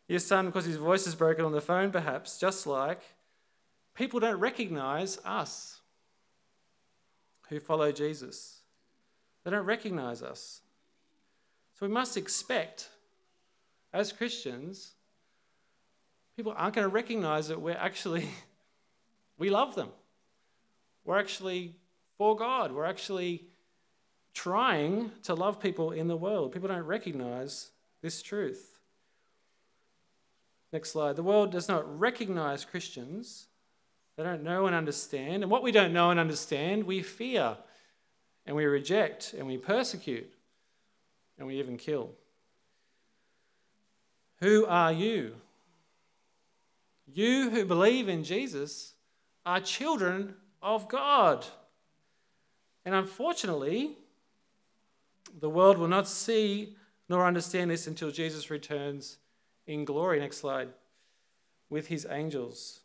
your 0.08 0.20
son 0.20 0.48
because 0.48 0.66
his 0.66 0.76
voice 0.76 1.08
is 1.08 1.16
broken 1.16 1.46
on 1.46 1.52
the 1.52 1.62
phone, 1.62 1.92
perhaps, 1.92 2.38
just 2.38 2.68
like 2.68 3.02
people 3.96 4.20
don't 4.20 4.40
recognize 4.40 5.18
us 5.26 5.82
who 7.50 7.60
follow 7.60 7.92
Jesus. 7.92 8.62
They 9.44 9.52
don't 9.52 9.66
recognize 9.66 10.22
us. 10.22 10.62
So 11.80 11.88
we 11.88 11.92
must 11.94 12.18
expect, 12.18 12.90
as 13.92 14.12
Christians, 14.12 14.94
people 16.36 16.54
aren't 16.56 16.76
going 16.76 16.86
to 16.86 16.94
recognize 16.94 17.48
that 17.48 17.62
we're 17.62 17.78
actually, 17.78 18.28
we 19.38 19.50
love 19.50 19.76
them. 19.76 19.90
We're 21.06 21.20
actually 21.20 21.76
for 22.18 22.36
God. 22.36 22.72
We're 22.72 22.86
actually 22.86 23.46
trying 24.34 25.12
to 25.24 25.36
love 25.36 25.60
people 25.60 25.92
in 25.92 26.08
the 26.08 26.18
world. 26.18 26.52
People 26.52 26.70
don't 26.70 26.84
recognize 26.84 27.72
this 28.02 28.22
truth. 28.22 28.80
Next 30.72 30.92
slide. 30.92 31.16
The 31.16 31.24
world 31.24 31.52
does 31.52 31.68
not 31.68 32.00
recognize 32.00 32.66
Christians. 32.66 33.48
They 34.18 34.24
don't 34.24 34.44
know 34.44 34.66
and 34.66 34.76
understand. 34.76 35.44
And 35.44 35.52
what 35.52 35.64
we 35.64 35.72
don't 35.72 35.94
know 35.94 36.10
and 36.10 36.20
understand, 36.20 36.84
we 36.86 37.02
fear 37.04 37.58
and 38.46 38.56
we 38.56 38.66
reject 38.66 39.34
and 39.38 39.46
we 39.46 39.58
persecute 39.58 40.32
and 41.38 41.48
we 41.48 41.60
even 41.60 41.78
kill. 41.78 42.12
Who 44.40 44.66
are 44.66 44.92
you? 44.92 45.36
You 47.14 47.52
who 47.52 47.64
believe 47.64 48.10
in 48.10 48.24
Jesus 48.24 48.94
are 49.46 49.60
children 49.60 50.34
of 50.64 50.88
God. 50.88 51.46
And 52.86 52.96
unfortunately, 52.96 53.98
the 55.40 55.50
world 55.50 55.78
will 55.78 55.88
not 55.88 56.08
see 56.08 56.76
nor 57.08 57.28
understand 57.28 57.70
this 57.70 57.86
until 57.86 58.10
Jesus 58.10 58.50
returns 58.50 59.18
in 59.68 59.86
glory. 59.86 60.20
Next 60.20 60.38
slide. 60.38 60.70
With 61.70 61.88
his 61.88 62.08
angels. 62.10 62.80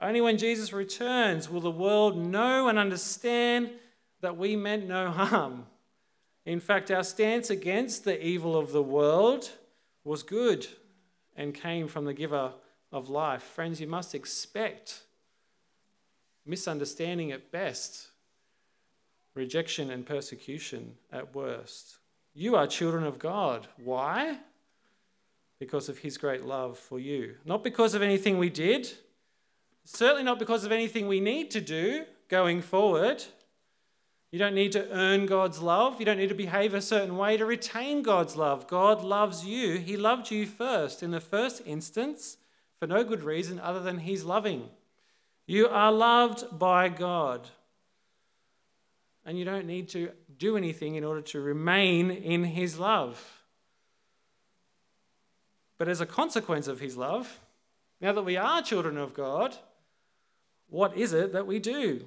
Only 0.00 0.22
when 0.22 0.38
Jesus 0.38 0.72
returns 0.72 1.50
will 1.50 1.60
the 1.60 1.70
world 1.70 2.16
know 2.16 2.68
and 2.68 2.78
understand 2.78 3.70
that 4.22 4.38
we 4.38 4.56
meant 4.56 4.88
no 4.88 5.10
harm. 5.10 5.66
In 6.46 6.60
fact, 6.60 6.90
our 6.90 7.04
stance 7.04 7.50
against 7.50 8.04
the 8.04 8.24
evil 8.24 8.56
of 8.56 8.72
the 8.72 8.82
world 8.82 9.50
was 10.02 10.22
good 10.22 10.66
and 11.36 11.54
came 11.54 11.88
from 11.88 12.06
the 12.06 12.14
giver 12.14 12.52
of 12.92 13.08
life. 13.08 13.42
Friends, 13.42 13.80
you 13.80 13.86
must 13.86 14.14
expect 14.14 15.02
misunderstanding 16.44 17.32
at 17.32 17.50
best, 17.50 18.08
rejection 19.34 19.90
and 19.90 20.06
persecution 20.06 20.94
at 21.12 21.34
worst. 21.34 21.98
You 22.34 22.56
are 22.56 22.66
children 22.66 23.04
of 23.04 23.18
God. 23.18 23.66
Why? 23.82 24.38
Because 25.58 25.88
of 25.88 25.98
his 25.98 26.18
great 26.18 26.44
love 26.44 26.78
for 26.78 26.98
you. 26.98 27.36
Not 27.44 27.64
because 27.64 27.94
of 27.94 28.02
anything 28.02 28.38
we 28.38 28.50
did, 28.50 28.92
certainly 29.84 30.22
not 30.22 30.38
because 30.38 30.64
of 30.64 30.72
anything 30.72 31.08
we 31.08 31.20
need 31.20 31.50
to 31.52 31.60
do 31.60 32.04
going 32.28 32.60
forward. 32.60 33.24
You 34.30 34.38
don't 34.38 34.54
need 34.54 34.72
to 34.72 34.90
earn 34.90 35.26
God's 35.26 35.62
love. 35.62 35.98
You 35.98 36.04
don't 36.04 36.18
need 36.18 36.28
to 36.28 36.34
behave 36.34 36.74
a 36.74 36.82
certain 36.82 37.16
way 37.16 37.36
to 37.36 37.46
retain 37.46 38.02
God's 38.02 38.36
love. 38.36 38.66
God 38.66 39.02
loves 39.02 39.46
you. 39.46 39.78
He 39.78 39.96
loved 39.96 40.30
you 40.30 40.44
first, 40.46 41.02
in 41.02 41.10
the 41.10 41.20
first 41.20 41.62
instance, 41.64 42.36
for 42.78 42.86
no 42.86 43.04
good 43.04 43.22
reason 43.22 43.58
other 43.58 43.80
than 43.80 43.98
He's 43.98 44.24
loving. 44.24 44.68
You 45.46 45.68
are 45.68 45.92
loved 45.92 46.58
by 46.58 46.88
God. 46.88 47.48
And 49.24 49.38
you 49.38 49.44
don't 49.44 49.66
need 49.66 49.88
to 49.90 50.10
do 50.38 50.56
anything 50.56 50.94
in 50.94 51.04
order 51.04 51.22
to 51.22 51.40
remain 51.40 52.10
in 52.10 52.44
His 52.44 52.78
love. 52.78 53.42
But 55.78 55.88
as 55.88 56.00
a 56.00 56.06
consequence 56.06 56.68
of 56.68 56.80
His 56.80 56.96
love, 56.96 57.40
now 58.00 58.12
that 58.12 58.22
we 58.24 58.36
are 58.36 58.62
children 58.62 58.96
of 58.96 59.14
God, 59.14 59.56
what 60.68 60.96
is 60.96 61.12
it 61.12 61.32
that 61.32 61.46
we 61.46 61.58
do? 61.58 62.04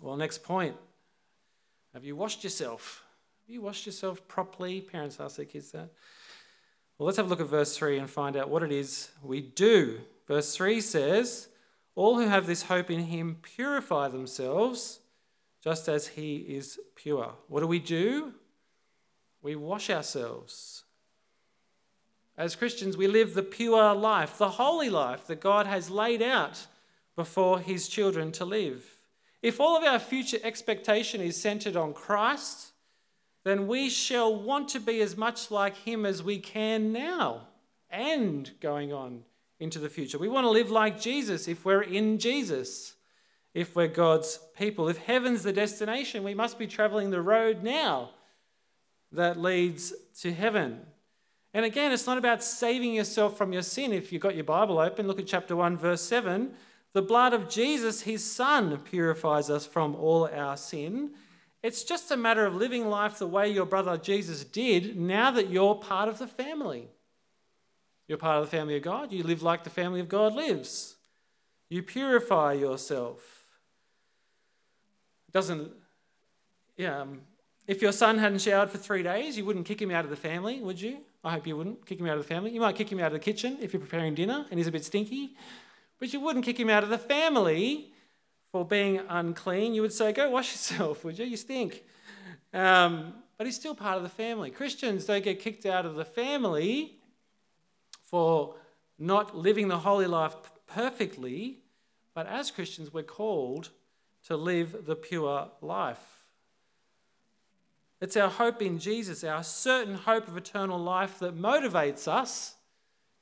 Well, 0.00 0.16
next 0.16 0.42
point. 0.42 0.76
Have 1.92 2.04
you 2.04 2.16
washed 2.16 2.42
yourself? 2.42 3.04
Have 3.42 3.54
you 3.54 3.60
washed 3.60 3.86
yourself 3.86 4.26
properly? 4.26 4.80
Parents 4.80 5.18
ask 5.20 5.36
their 5.36 5.44
kids 5.44 5.72
that. 5.72 5.90
Well, 7.02 7.06
let's 7.06 7.16
have 7.16 7.26
a 7.26 7.30
look 7.30 7.40
at 7.40 7.48
verse 7.48 7.76
3 7.76 7.98
and 7.98 8.08
find 8.08 8.36
out 8.36 8.48
what 8.48 8.62
it 8.62 8.70
is 8.70 9.10
we 9.24 9.40
do. 9.40 10.02
Verse 10.28 10.54
3 10.54 10.80
says, 10.80 11.48
All 11.96 12.14
who 12.14 12.28
have 12.28 12.46
this 12.46 12.62
hope 12.62 12.92
in 12.92 13.00
him 13.00 13.38
purify 13.42 14.06
themselves 14.06 15.00
just 15.64 15.88
as 15.88 16.06
he 16.06 16.36
is 16.36 16.78
pure. 16.94 17.32
What 17.48 17.58
do 17.58 17.66
we 17.66 17.80
do? 17.80 18.34
We 19.42 19.56
wash 19.56 19.90
ourselves. 19.90 20.84
As 22.38 22.54
Christians, 22.54 22.96
we 22.96 23.08
live 23.08 23.34
the 23.34 23.42
pure 23.42 23.96
life, 23.96 24.38
the 24.38 24.50
holy 24.50 24.88
life 24.88 25.26
that 25.26 25.40
God 25.40 25.66
has 25.66 25.90
laid 25.90 26.22
out 26.22 26.68
before 27.16 27.58
his 27.58 27.88
children 27.88 28.30
to 28.30 28.44
live. 28.44 28.96
If 29.42 29.58
all 29.58 29.76
of 29.76 29.82
our 29.82 29.98
future 29.98 30.38
expectation 30.44 31.20
is 31.20 31.36
centered 31.36 31.74
on 31.74 31.94
Christ, 31.94 32.71
then 33.44 33.66
we 33.66 33.90
shall 33.90 34.34
want 34.34 34.68
to 34.68 34.80
be 34.80 35.00
as 35.00 35.16
much 35.16 35.50
like 35.50 35.76
him 35.76 36.06
as 36.06 36.22
we 36.22 36.38
can 36.38 36.92
now 36.92 37.48
and 37.90 38.50
going 38.60 38.92
on 38.92 39.24
into 39.58 39.78
the 39.78 39.88
future. 39.88 40.18
We 40.18 40.28
want 40.28 40.44
to 40.44 40.50
live 40.50 40.70
like 40.70 41.00
Jesus 41.00 41.48
if 41.48 41.64
we're 41.64 41.82
in 41.82 42.18
Jesus, 42.18 42.94
if 43.54 43.76
we're 43.76 43.88
God's 43.88 44.38
people. 44.56 44.88
If 44.88 44.98
heaven's 44.98 45.42
the 45.42 45.52
destination, 45.52 46.24
we 46.24 46.34
must 46.34 46.58
be 46.58 46.66
traveling 46.66 47.10
the 47.10 47.20
road 47.20 47.62
now 47.62 48.10
that 49.12 49.38
leads 49.38 49.92
to 50.20 50.32
heaven. 50.32 50.80
And 51.54 51.64
again, 51.64 51.92
it's 51.92 52.06
not 52.06 52.18
about 52.18 52.42
saving 52.42 52.94
yourself 52.94 53.36
from 53.36 53.52
your 53.52 53.62
sin. 53.62 53.92
If 53.92 54.10
you've 54.12 54.22
got 54.22 54.34
your 54.34 54.44
Bible 54.44 54.78
open, 54.78 55.06
look 55.06 55.20
at 55.20 55.26
chapter 55.26 55.54
1, 55.54 55.76
verse 55.76 56.00
7. 56.00 56.52
The 56.94 57.02
blood 57.02 57.34
of 57.34 57.48
Jesus, 57.48 58.02
his 58.02 58.24
son, 58.24 58.78
purifies 58.78 59.50
us 59.50 59.66
from 59.66 59.94
all 59.94 60.28
our 60.28 60.56
sin. 60.56 61.10
It's 61.62 61.84
just 61.84 62.10
a 62.10 62.16
matter 62.16 62.44
of 62.44 62.54
living 62.54 62.88
life 62.88 63.18
the 63.18 63.26
way 63.26 63.48
your 63.48 63.66
brother 63.66 63.96
Jesus 63.96 64.42
did 64.42 64.98
now 64.98 65.30
that 65.30 65.48
you're 65.48 65.76
part 65.76 66.08
of 66.08 66.18
the 66.18 66.26
family. 66.26 66.88
You're 68.08 68.18
part 68.18 68.42
of 68.42 68.50
the 68.50 68.56
family 68.56 68.76
of 68.76 68.82
God. 68.82 69.12
You 69.12 69.22
live 69.22 69.42
like 69.42 69.62
the 69.62 69.70
family 69.70 70.00
of 70.00 70.08
God 70.08 70.34
lives. 70.34 70.96
You 71.68 71.82
purify 71.82 72.54
yourself. 72.54 73.46
It 75.28 75.32
doesn't, 75.32 75.70
yeah, 76.76 77.00
um, 77.00 77.20
if 77.68 77.80
your 77.80 77.92
son 77.92 78.18
hadn't 78.18 78.40
showered 78.40 78.70
for 78.70 78.78
three 78.78 79.04
days, 79.04 79.38
you 79.38 79.44
wouldn't 79.44 79.66
kick 79.66 79.80
him 79.80 79.90
out 79.90 80.04
of 80.04 80.10
the 80.10 80.16
family, 80.16 80.60
would 80.60 80.80
you? 80.80 80.98
I 81.24 81.30
hope 81.30 81.46
you 81.46 81.56
wouldn't 81.56 81.86
kick 81.86 82.00
him 82.00 82.06
out 82.06 82.18
of 82.18 82.22
the 82.22 82.28
family. 82.28 82.50
You 82.50 82.60
might 82.60 82.74
kick 82.74 82.90
him 82.90 82.98
out 82.98 83.06
of 83.06 83.12
the 83.12 83.20
kitchen 83.20 83.58
if 83.62 83.72
you're 83.72 83.80
preparing 83.80 84.14
dinner 84.14 84.46
and 84.50 84.58
he's 84.58 84.66
a 84.66 84.72
bit 84.72 84.84
stinky, 84.84 85.36
but 86.00 86.12
you 86.12 86.20
wouldn't 86.20 86.44
kick 86.44 86.58
him 86.58 86.68
out 86.68 86.82
of 86.82 86.90
the 86.90 86.98
family 86.98 87.91
for 88.52 88.64
being 88.64 89.00
unclean. 89.08 89.74
You 89.74 89.82
would 89.82 89.92
say, 89.92 90.12
Go 90.12 90.30
wash 90.30 90.52
yourself, 90.52 91.04
would 91.04 91.18
you? 91.18 91.24
You 91.24 91.36
stink. 91.36 91.82
Um, 92.54 93.14
but 93.38 93.46
he's 93.46 93.56
still 93.56 93.74
part 93.74 93.96
of 93.96 94.02
the 94.02 94.08
family. 94.08 94.50
Christians 94.50 95.06
don't 95.06 95.24
get 95.24 95.40
kicked 95.40 95.66
out 95.66 95.86
of 95.86 95.96
the 95.96 96.04
family 96.04 96.98
for 98.02 98.54
not 98.98 99.36
living 99.36 99.68
the 99.68 99.78
holy 99.78 100.06
life 100.06 100.36
perfectly, 100.66 101.58
but 102.14 102.26
as 102.26 102.50
Christians, 102.50 102.92
we're 102.92 103.02
called 103.02 103.70
to 104.26 104.36
live 104.36 104.84
the 104.86 104.94
pure 104.94 105.48
life. 105.60 106.22
It's 108.00 108.16
our 108.16 108.28
hope 108.28 108.60
in 108.60 108.78
Jesus, 108.78 109.24
our 109.24 109.42
certain 109.42 109.94
hope 109.94 110.28
of 110.28 110.36
eternal 110.36 110.78
life 110.78 111.18
that 111.20 111.36
motivates 111.36 112.06
us 112.06 112.56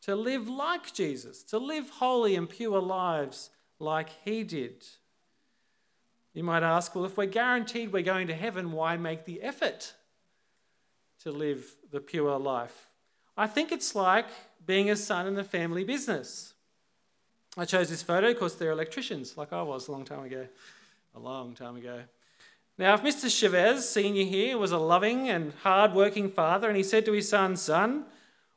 to 0.03 0.17
live 0.17 0.49
like 0.49 0.93
Jesus, 0.93 1.43
to 1.45 1.59
live 1.59 1.89
holy 1.91 2.35
and 2.35 2.49
pure 2.49 2.81
lives 2.81 3.51
like 3.79 4.09
he 4.25 4.43
did. 4.43 4.85
You 6.33 6.45
might 6.45 6.63
ask, 6.63 6.95
well, 6.95 7.05
if 7.05 7.17
we're 7.17 7.27
guaranteed 7.27 7.93
we're 7.93 8.03
going 8.03 8.29
to 8.29 8.35
heaven, 8.35 8.73
why 8.73 8.97
make 8.97 9.25
the 9.25 9.43
effort 9.43 9.95
to 11.23 11.33
live 11.33 11.75
the 11.91 12.01
pure 12.01 12.39
life? 12.39 12.87
I 13.37 13.47
think 13.47 13.73
it's 13.73 13.95
like 13.95 14.27
being 14.65 14.91
a 14.91 14.97
son 14.97 15.27
in 15.27 15.35
the 15.35 15.45
family 15.45 15.83
business. 15.83 16.55
I 17.57 17.65
chose 17.65 17.91
this 17.91 18.03
photo 18.03 18.33
because 18.33 18.57
they're 18.57 18.71
electricians, 18.71 19.37
like 19.37 19.53
I 19.53 19.63
was 19.63 19.89
a 19.89 19.93
long 19.93 20.05
time 20.05 20.25
ago. 20.25 20.47
A 21.17 21.19
long 21.19 21.55
time 21.55 21.77
ago. 21.77 22.03
Now, 22.79 22.95
if 22.95 23.03
Mr. 23.03 23.29
Chavez, 23.29 23.89
senior 23.89 24.25
here, 24.25 24.57
was 24.57 24.71
a 24.71 24.79
loving 24.79 25.29
and 25.29 25.53
hard-working 25.63 26.31
father, 26.31 26.69
and 26.69 26.77
he 26.77 26.85
said 26.85 27.05
to 27.07 27.13
his 27.13 27.29
son, 27.29 27.57
Son, 27.57 28.05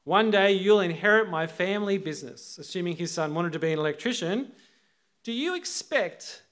one 0.04 0.30
day 0.30 0.52
you'll 0.52 0.80
inherit 0.80 1.30
my 1.30 1.48
family 1.48 1.98
business, 1.98 2.58
assuming 2.60 2.98
his 2.98 3.12
son 3.12 3.34
wanted 3.34 3.54
to 3.54 3.60
be 3.60 3.74
an 3.74 3.80
electrician, 3.80 4.52
do 5.24 5.32
you 5.32 5.56
expect 5.56 6.43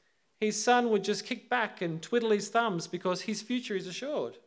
his 0.42 0.62
son 0.62 0.90
would 0.90 1.06
just 1.06 1.26
kick 1.26 1.50
back 1.50 1.82
and 1.82 2.02
twiddle 2.02 2.32
his 2.32 2.50
thumbs 2.50 2.88
because 2.88 3.22
his 3.22 3.42
future 3.42 3.76
is 3.76 3.88
assured? 3.88 4.38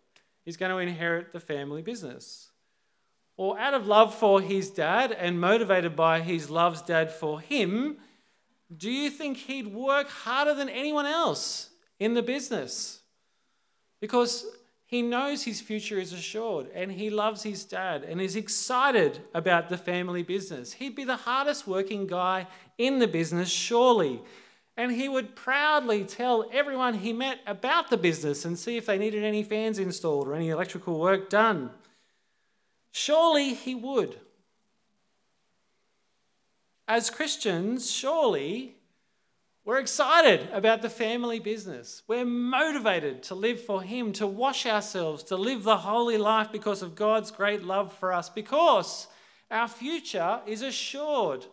He's 0.44 0.58
going 0.58 0.70
to 0.70 0.78
inherit 0.78 1.32
the 1.32 1.40
family 1.40 1.80
business. 1.80 2.50
Or 3.38 3.58
out 3.58 3.72
of 3.72 3.86
love 3.86 4.14
for 4.14 4.42
his 4.42 4.68
dad 4.68 5.10
and 5.12 5.40
motivated 5.40 5.96
by 5.96 6.20
his 6.20 6.50
love's 6.50 6.82
dad 6.82 7.10
for 7.10 7.40
him, 7.40 7.96
do 8.76 8.90
you 8.90 9.08
think 9.08 9.38
he'd 9.38 9.68
work 9.68 10.10
harder 10.10 10.52
than 10.52 10.68
anyone 10.68 11.06
else 11.06 11.70
in 11.98 12.12
the 12.12 12.22
business? 12.22 13.00
because 14.04 14.44
he 14.84 15.00
knows 15.00 15.44
his 15.44 15.62
future 15.62 15.98
is 15.98 16.12
assured 16.12 16.68
and 16.74 16.92
he 16.92 17.08
loves 17.08 17.42
his 17.42 17.64
dad 17.64 18.04
and 18.04 18.20
is 18.20 18.36
excited 18.36 19.18
about 19.32 19.70
the 19.70 19.78
family 19.78 20.22
business. 20.22 20.74
He'd 20.74 20.94
be 20.94 21.04
the 21.04 21.16
hardest 21.16 21.66
working 21.66 22.06
guy 22.06 22.46
in 22.76 22.98
the 22.98 23.08
business, 23.08 23.48
surely. 23.48 24.20
And 24.76 24.92
he 24.92 25.08
would 25.08 25.36
proudly 25.36 26.04
tell 26.04 26.48
everyone 26.52 26.94
he 26.94 27.12
met 27.12 27.38
about 27.46 27.90
the 27.90 27.96
business 27.96 28.44
and 28.44 28.58
see 28.58 28.76
if 28.76 28.86
they 28.86 28.98
needed 28.98 29.22
any 29.22 29.42
fans 29.42 29.78
installed 29.78 30.26
or 30.26 30.34
any 30.34 30.48
electrical 30.48 30.98
work 30.98 31.30
done. 31.30 31.70
Surely 32.90 33.54
he 33.54 33.74
would. 33.74 34.18
As 36.88 37.08
Christians, 37.08 37.90
surely 37.90 38.76
we're 39.64 39.78
excited 39.78 40.50
about 40.52 40.82
the 40.82 40.90
family 40.90 41.38
business. 41.38 42.02
We're 42.06 42.26
motivated 42.26 43.22
to 43.24 43.34
live 43.34 43.64
for 43.64 43.82
Him, 43.82 44.12
to 44.14 44.26
wash 44.26 44.66
ourselves, 44.66 45.22
to 45.24 45.36
live 45.36 45.62
the 45.62 45.78
holy 45.78 46.18
life 46.18 46.52
because 46.52 46.82
of 46.82 46.94
God's 46.94 47.30
great 47.30 47.64
love 47.64 47.90
for 47.90 48.12
us, 48.12 48.28
because 48.28 49.06
our 49.50 49.66
future 49.66 50.40
is 50.46 50.60
assured. 50.60 51.46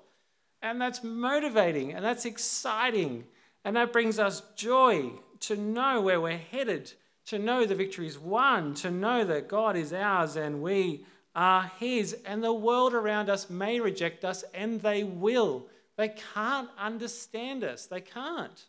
And 0.62 0.80
that's 0.80 1.04
motivating 1.04 1.93
and 1.93 2.04
that's 2.04 2.26
exciting. 2.26 3.26
And 3.63 3.76
that 3.76 3.93
brings 3.93 4.19
us 4.19 4.43
joy 4.56 5.12
to 5.41 5.56
know 5.56 6.02
where 6.02 6.21
we're 6.21 6.38
headed, 6.38 6.93
to 7.26 7.39
know 7.39 7.65
the 7.65 7.76
victory 7.76 8.08
is 8.08 8.19
won, 8.19 8.74
to 8.76 8.91
know 8.91 9.24
that 9.26 9.47
God 9.47 9.76
is 9.76 9.93
ours 9.93 10.36
and 10.36 10.62
we 10.62 11.06
are 11.36 11.71
His. 11.80 12.15
And 12.26 12.43
the 12.43 12.54
world 12.54 12.93
around 12.93 13.30
us 13.30 13.50
may 13.50 13.80
reject 13.80 14.26
us, 14.26 14.43
and 14.54 14.82
they 14.82 15.04
will. 15.04 15.67
They 15.97 16.10
can't 16.34 16.69
understand 16.78 17.63
us. 17.63 17.86
They 17.86 18.02
can't. 18.02 18.65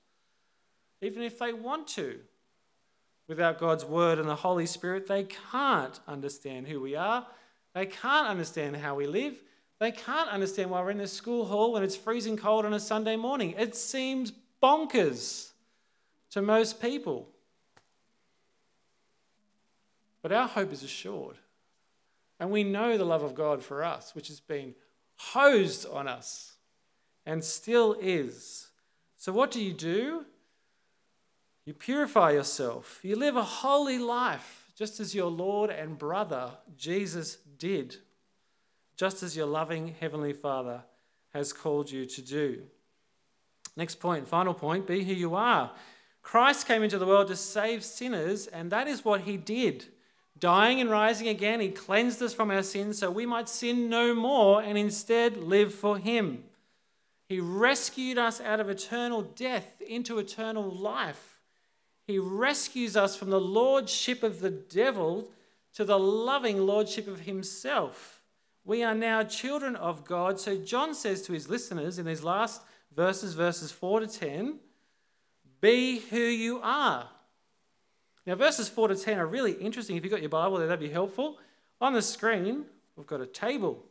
Even 1.01 1.23
if 1.23 1.39
they 1.39 1.53
want 1.53 1.89
to. 1.89 2.21
Without 3.29 3.59
God's 3.59 3.85
word 3.85 4.19
and 4.19 4.29
the 4.29 4.37
Holy 4.37 4.67
Spirit, 4.67 5.07
they 5.07 5.25
can't 5.51 5.99
understand 6.07 6.67
who 6.67 6.81
we 6.81 6.95
are. 6.95 7.27
They 7.75 7.87
can't 7.87 8.29
understand 8.29 8.77
how 8.77 8.95
we 8.95 9.07
live. 9.07 9.41
They 9.83 9.91
can't 9.91 10.31
understand 10.31 10.71
why 10.71 10.81
we're 10.81 10.93
in 10.93 10.99
this 10.99 11.13
school 11.13 11.45
hall 11.45 11.73
when 11.73 11.83
it's 11.83 11.97
freezing 11.97 12.37
cold 12.37 12.65
on 12.65 12.73
a 12.73 12.79
Sunday 12.79 13.17
morning. 13.17 13.57
It 13.59 13.75
seems 13.75 14.33
bonkers 14.63 15.51
to 16.31 16.41
most 16.41 16.81
people. 16.81 17.29
But 20.23 20.31
our 20.31 20.47
hope 20.47 20.73
is 20.73 20.85
assured. 20.85 21.37
And 22.39 22.53
we 22.53 22.63
know 22.63 22.97
the 22.97 23.05
love 23.05 23.25
of 23.25 23.35
God 23.35 23.61
for 23.61 23.83
us, 23.83 24.15
which 24.15 24.29
has 24.29 24.39
been 24.39 24.77
hosed 25.17 25.85
on 25.91 26.07
us 26.07 26.53
and 27.27 27.43
still 27.43 27.97
is. 28.01 28.69
So, 29.17 29.33
what 29.33 29.51
do 29.51 29.61
you 29.61 29.73
do? 29.73 30.27
You 31.65 31.75
purify 31.75 32.31
yourself. 32.31 33.01
You 33.03 33.17
live 33.17 33.35
a 33.35 33.43
holy 33.43 33.99
life, 33.99 34.71
just 34.77 35.01
as 35.01 35.13
your 35.13 35.29
Lord 35.29 35.71
and 35.71 35.99
brother 35.99 36.53
Jesus 36.77 37.39
did, 37.59 37.97
just 39.03 39.25
as 39.25 39.37
your 39.37 39.47
loving 39.47 39.97
Heavenly 39.99 40.33
Father 40.33 40.85
has 41.35 41.53
called 41.53 41.91
you 41.91 42.07
to 42.07 42.23
do. 42.23 42.63
Next 43.77 43.97
point, 43.97 44.29
final 44.29 44.55
point 44.55 44.87
be 44.87 45.03
who 45.03 45.13
you 45.13 45.35
are. 45.35 45.73
Christ 46.23 46.69
came 46.69 46.85
into 46.85 47.01
the 47.01 47.07
world 47.07 47.27
to 47.27 47.35
save 47.35 47.83
sinners, 47.83 48.47
and 48.47 48.71
that 48.71 48.87
is 48.87 49.05
what 49.05 49.23
he 49.23 49.37
did. 49.37 49.87
Dying 50.39 50.81
and 50.81 50.89
rising 50.89 51.27
again, 51.27 51.59
he 51.59 51.71
cleansed 51.71 52.23
us 52.23 52.33
from 52.33 52.53
our 52.53 52.63
sins 52.63 52.99
so 52.99 53.11
we 53.11 53.27
might 53.27 53.49
sin 53.49 53.89
no 53.89 54.15
more 54.15 54.63
and 54.63 54.79
instead 54.79 55.37
live 55.37 55.75
for 55.75 55.99
him. 55.99 56.45
He 57.29 57.41
rescued 57.41 58.19
us 58.19 58.41
out 58.41 58.61
of 58.61 58.71
eternal 58.71 59.23
death 59.23 59.83
into 59.85 60.21
eternal 60.21 60.71
life. 60.71 61.41
He 62.07 62.21
rescues 62.21 62.97
us 62.97 63.17
from 63.17 63.31
the 63.31 63.41
lordship 63.41 64.23
of 64.23 64.39
the 64.39 64.51
devil 64.51 65.33
to 65.75 65.85
the 65.85 65.99
loving 65.99 66.65
lordship 66.65 67.09
of 67.09 67.23
himself. 67.23 68.22
We 68.65 68.83
are 68.85 68.95
now 68.95 69.25
children 69.25 69.77
of 69.77 70.05
God. 70.05 70.39
So 70.39 70.57
John 70.57 70.95
says 70.95 71.23
to 71.23 71.33
his 71.33 71.49
listeners 71.49 71.99
in 71.99 72.07
these 72.07 72.23
last 72.23 72.63
verses, 72.95 73.35
verses 73.35 73.73
4 73.73 74.01
to 74.01 74.07
10, 74.07 74.59
be 75.61 75.99
who 75.99 76.19
you 76.19 76.61
are. 76.63 77.09
Now, 78.27 78.37
verses 78.37 78.69
4 78.69 78.89
to 78.89 78.97
10 78.97 79.19
are 79.19 79.27
really 79.27 79.53
interesting. 79.53 79.97
If 79.97 80.05
you've 80.05 80.13
got 80.13 80.21
your 80.21 80.29
Bible 80.29 80.59
there, 80.59 80.69
that'd 80.69 80.81
be 80.81 80.93
helpful. 80.93 81.39
On 81.81 81.93
the 81.93 82.03
screen, 82.03 82.65
we've 82.97 83.07
got 83.07 83.21
a 83.21 83.27
table. 83.27 83.85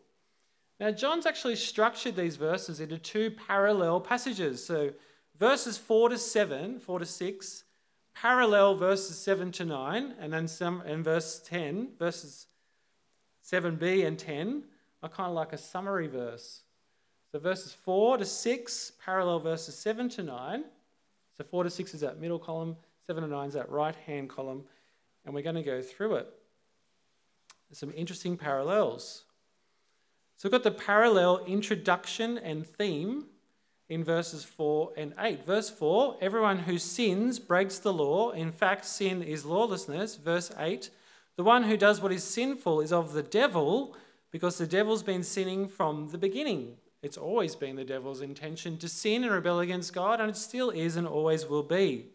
Now, 0.80 0.92
John's 0.92 1.26
actually 1.26 1.58
structured 1.58 2.16
these 2.16 2.38
verses 2.38 2.80
into 2.80 2.98
two 2.98 3.32
parallel 3.32 4.00
passages. 4.00 4.64
So, 4.64 4.92
verses 5.38 5.78
4 5.78 6.10
to 6.10 6.18
7, 6.18 6.80
4 6.80 7.00
to 7.00 7.06
6, 7.06 7.64
parallel 8.16 8.76
verses 8.76 9.18
7 9.18 9.52
to 9.54 9.66
9, 9.66 10.16
and 10.20 10.32
then 10.32 10.48
some 10.48 10.82
in 10.84 11.04
verse 11.04 11.42
10, 11.46 11.90
verses 12.00 12.48
7b 13.44 14.06
and 14.06 14.18
10 14.18 14.64
are 15.04 15.10
kind 15.10 15.30
of 15.30 15.36
like 15.36 15.54
a 15.54 15.58
summary 15.58 16.08
verse. 16.08 16.62
So, 17.32 17.40
verses 17.40 17.74
4 17.74 18.18
to 18.18 18.26
6, 18.26 18.92
parallel 19.04 19.40
verses 19.40 19.76
7 19.76 20.10
to 20.10 20.24
9. 20.24 20.64
So 21.38 21.44
4 21.50 21.64
to 21.64 21.70
6 21.70 21.94
is 21.94 22.02
that 22.02 22.20
middle 22.20 22.40
column, 22.40 22.76
7 23.08 23.24
to 23.24 23.30
9 23.30 23.48
is 23.48 23.54
that 23.54 23.70
right 23.70 23.96
hand 23.96 24.30
column, 24.30 24.64
and 25.26 25.34
we're 25.34 25.42
going 25.42 25.56
to 25.56 25.64
go 25.64 25.82
through 25.82 26.16
it. 26.16 26.28
There's 27.70 27.80
some 27.80 27.94
interesting 27.96 28.38
parallels. 28.38 29.24
So 30.36 30.48
we've 30.48 30.52
got 30.52 30.64
the 30.64 30.72
parallel 30.72 31.46
introduction 31.46 32.38
and 32.38 32.68
theme 32.68 33.26
in 33.90 34.04
verses 34.04 34.44
4 34.44 34.92
and 34.98 35.14
8. 35.18 35.46
Verse 35.46 35.70
4 35.70 36.18
everyone 36.22 36.60
who 36.60 36.78
sins 36.78 37.40
breaks 37.40 37.80
the 37.80 37.94
law. 37.94 38.32
In 38.32 38.52
fact, 38.52 38.86
sin 38.86 39.24
is 39.24 39.46
lawlessness. 39.46 40.18
Verse 40.18 40.52
8 40.58 40.90
the 41.38 41.44
one 41.44 41.64
who 41.64 41.78
does 41.78 42.02
what 42.02 42.12
is 42.12 42.24
sinful 42.24 42.82
is 42.82 42.92
of 42.92 43.14
the 43.14 43.24
devil 43.24 43.96
because 44.32 44.58
the 44.58 44.68
devil's 44.68 45.04
been 45.04 45.24
sinning 45.24 45.68
from 45.68 46.10
the 46.10 46.18
beginning. 46.18 46.76
It's 47.02 47.18
always 47.18 47.56
been 47.56 47.76
the 47.76 47.84
devil's 47.84 48.22
intention 48.22 48.78
to 48.78 48.88
sin 48.88 49.24
and 49.24 49.34
rebel 49.34 49.60
against 49.60 49.94
God, 49.94 50.22
and 50.22 50.30
it 50.30 50.38
still 50.38 50.70
is 50.70 50.96
and 50.96 51.08
always 51.08 51.48
will 51.48 51.64
be. 51.64 52.10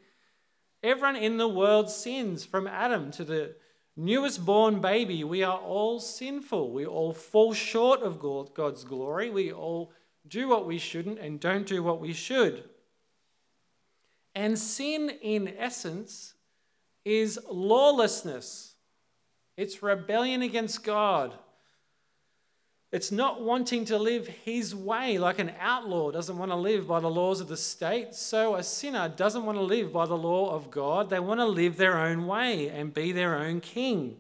Everyone 0.82 1.16
in 1.16 1.38
the 1.38 1.48
world 1.48 1.90
sins, 1.90 2.44
from 2.44 2.66
Adam 2.66 3.10
to 3.12 3.24
the 3.24 3.56
newest 3.96 4.44
born 4.44 4.80
baby. 4.80 5.24
We 5.24 5.42
are 5.42 5.58
all 5.58 5.98
sinful. 5.98 6.70
We 6.70 6.86
all 6.86 7.12
fall 7.12 7.54
short 7.54 8.02
of 8.02 8.20
God's 8.54 8.84
glory. 8.84 9.30
We 9.30 9.52
all 9.52 9.92
do 10.28 10.48
what 10.48 10.66
we 10.66 10.78
shouldn't 10.78 11.18
and 11.18 11.40
don't 11.40 11.66
do 11.66 11.82
what 11.82 12.00
we 12.00 12.12
should. 12.12 12.64
And 14.34 14.58
sin, 14.58 15.10
in 15.22 15.54
essence, 15.58 16.34
is 17.04 17.40
lawlessness, 17.50 18.75
it's 19.56 19.82
rebellion 19.82 20.42
against 20.42 20.84
God. 20.84 21.32
It's 22.92 23.10
not 23.10 23.42
wanting 23.42 23.84
to 23.86 23.98
live 23.98 24.28
his 24.28 24.74
way, 24.74 25.18
like 25.18 25.38
an 25.38 25.52
outlaw 25.58 26.10
doesn't 26.10 26.38
want 26.38 26.50
to 26.50 26.56
live 26.56 26.86
by 26.86 27.00
the 27.00 27.10
laws 27.10 27.40
of 27.40 27.48
the 27.48 27.56
state. 27.56 28.14
So 28.14 28.54
a 28.54 28.62
sinner 28.62 29.08
doesn't 29.08 29.44
want 29.44 29.58
to 29.58 29.62
live 29.62 29.92
by 29.92 30.06
the 30.06 30.16
law 30.16 30.54
of 30.54 30.70
God. 30.70 31.10
They 31.10 31.20
want 31.20 31.40
to 31.40 31.46
live 31.46 31.76
their 31.76 31.98
own 31.98 32.26
way 32.26 32.68
and 32.68 32.94
be 32.94 33.12
their 33.12 33.36
own 33.36 33.60
king. 33.60 34.18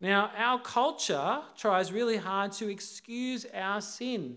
Now, 0.00 0.30
our 0.36 0.60
culture 0.60 1.40
tries 1.58 1.92
really 1.92 2.16
hard 2.16 2.52
to 2.52 2.70
excuse 2.70 3.44
our 3.52 3.80
sin, 3.80 4.36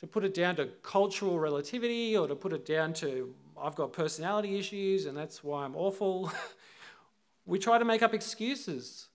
to 0.00 0.06
put 0.06 0.24
it 0.24 0.34
down 0.34 0.56
to 0.56 0.66
cultural 0.82 1.38
relativity 1.38 2.16
or 2.16 2.26
to 2.26 2.34
put 2.34 2.52
it 2.52 2.66
down 2.66 2.92
to, 2.94 3.32
I've 3.60 3.76
got 3.76 3.92
personality 3.92 4.58
issues 4.58 5.06
and 5.06 5.16
that's 5.16 5.44
why 5.44 5.64
I'm 5.64 5.76
awful. 5.76 6.32
we 7.46 7.58
try 7.58 7.78
to 7.78 7.84
make 7.84 8.02
up 8.02 8.14
excuses 8.14 9.08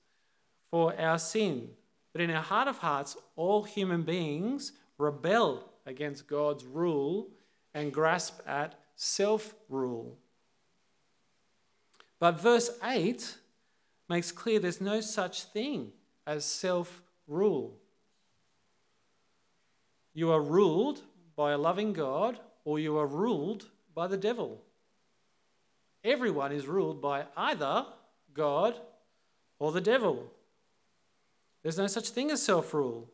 for 0.69 0.99
our 0.99 1.17
sin. 1.17 1.69
But 2.13 2.21
in 2.21 2.31
our 2.31 2.41
heart 2.41 2.67
of 2.67 2.77
hearts, 2.79 3.17
all 3.35 3.63
human 3.63 4.03
beings 4.03 4.73
rebel 4.97 5.71
against 5.85 6.27
God's 6.27 6.65
rule 6.65 7.29
and 7.73 7.93
grasp 7.93 8.39
at 8.47 8.75
self 8.95 9.55
rule. 9.69 10.17
But 12.19 12.39
verse 12.39 12.71
8 12.83 13.37
makes 14.09 14.31
clear 14.31 14.59
there's 14.59 14.81
no 14.81 15.01
such 15.01 15.43
thing 15.43 15.91
as 16.27 16.43
self 16.45 17.01
rule. 17.27 17.77
You 20.13 20.31
are 20.31 20.41
ruled 20.41 21.01
by 21.35 21.51
a 21.51 21.57
loving 21.57 21.93
God 21.93 22.39
or 22.65 22.79
you 22.79 22.97
are 22.97 23.07
ruled 23.07 23.69
by 23.95 24.07
the 24.07 24.17
devil. 24.17 24.61
Everyone 26.03 26.51
is 26.51 26.67
ruled 26.67 27.01
by 27.01 27.25
either 27.37 27.85
God 28.33 28.75
or 29.59 29.71
the 29.71 29.81
devil. 29.81 30.31
There's 31.63 31.77
no 31.77 31.87
such 31.87 32.09
thing 32.09 32.31
as 32.31 32.41
self 32.41 32.73
rule. 32.73 33.09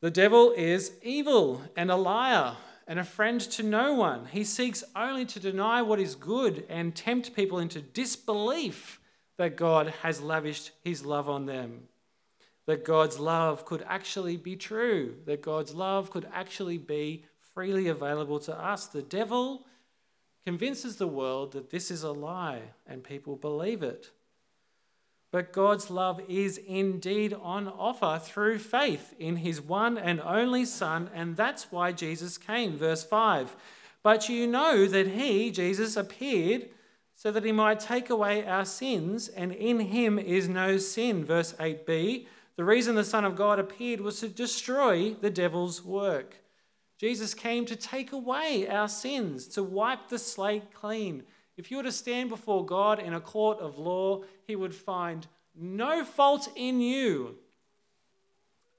The 0.00 0.10
devil 0.10 0.52
is 0.56 0.92
evil 1.02 1.62
and 1.76 1.90
a 1.90 1.96
liar 1.96 2.56
and 2.88 2.98
a 2.98 3.04
friend 3.04 3.40
to 3.40 3.62
no 3.62 3.94
one. 3.94 4.26
He 4.26 4.42
seeks 4.42 4.82
only 4.96 5.24
to 5.26 5.38
deny 5.38 5.80
what 5.82 6.00
is 6.00 6.16
good 6.16 6.64
and 6.68 6.94
tempt 6.94 7.36
people 7.36 7.60
into 7.60 7.80
disbelief 7.80 9.00
that 9.38 9.56
God 9.56 9.94
has 10.02 10.20
lavished 10.20 10.72
his 10.82 11.04
love 11.04 11.28
on 11.28 11.46
them. 11.46 11.84
That 12.66 12.84
God's 12.84 13.18
love 13.18 13.64
could 13.64 13.84
actually 13.88 14.36
be 14.36 14.56
true, 14.56 15.16
that 15.26 15.42
God's 15.42 15.74
love 15.74 16.10
could 16.10 16.28
actually 16.32 16.78
be 16.78 17.24
freely 17.54 17.88
available 17.88 18.38
to 18.40 18.56
us. 18.56 18.86
The 18.86 19.02
devil 19.02 19.66
convinces 20.44 20.96
the 20.96 21.06
world 21.06 21.52
that 21.52 21.70
this 21.70 21.90
is 21.90 22.02
a 22.02 22.12
lie 22.12 22.62
and 22.86 23.04
people 23.04 23.36
believe 23.36 23.82
it. 23.82 24.10
But 25.30 25.52
God's 25.52 25.90
love 25.90 26.20
is 26.28 26.58
indeed 26.58 27.32
on 27.32 27.66
offer 27.66 28.20
through 28.22 28.58
faith 28.58 29.14
in 29.18 29.36
his 29.36 29.62
one 29.62 29.96
and 29.96 30.20
only 30.20 30.66
Son, 30.66 31.08
and 31.14 31.36
that's 31.36 31.72
why 31.72 31.92
Jesus 31.92 32.36
came. 32.36 32.76
Verse 32.76 33.02
5 33.02 33.56
But 34.02 34.28
you 34.28 34.46
know 34.46 34.86
that 34.86 35.08
he, 35.08 35.50
Jesus, 35.50 35.96
appeared 35.96 36.68
so 37.14 37.30
that 37.30 37.44
he 37.44 37.52
might 37.52 37.80
take 37.80 38.10
away 38.10 38.44
our 38.44 38.66
sins, 38.66 39.28
and 39.28 39.52
in 39.52 39.80
him 39.80 40.18
is 40.18 40.48
no 40.48 40.76
sin. 40.76 41.24
Verse 41.24 41.54
8b 41.54 42.26
The 42.56 42.64
reason 42.64 42.94
the 42.94 43.04
Son 43.04 43.24
of 43.24 43.36
God 43.36 43.58
appeared 43.58 44.02
was 44.02 44.20
to 44.20 44.28
destroy 44.28 45.14
the 45.14 45.30
devil's 45.30 45.82
work. 45.82 46.41
Jesus 47.02 47.34
came 47.34 47.66
to 47.66 47.76
take 47.76 48.12
away 48.12 48.66
our 48.68 48.88
sins, 48.88 49.46
to 49.48 49.62
wipe 49.62 50.08
the 50.08 50.18
slate 50.18 50.72
clean 50.72 51.24
if 51.56 51.70
you 51.70 51.76
were 51.76 51.82
to 51.82 51.92
stand 51.92 52.28
before 52.28 52.64
God 52.64 52.98
in 52.98 53.14
a 53.14 53.20
court 53.20 53.60
of 53.60 53.78
law, 53.78 54.22
he 54.46 54.56
would 54.56 54.74
find 54.74 55.26
no 55.54 56.04
fault 56.04 56.48
in 56.56 56.80
you, 56.80 57.36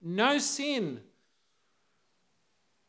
no 0.01 0.39
sin. 0.39 1.01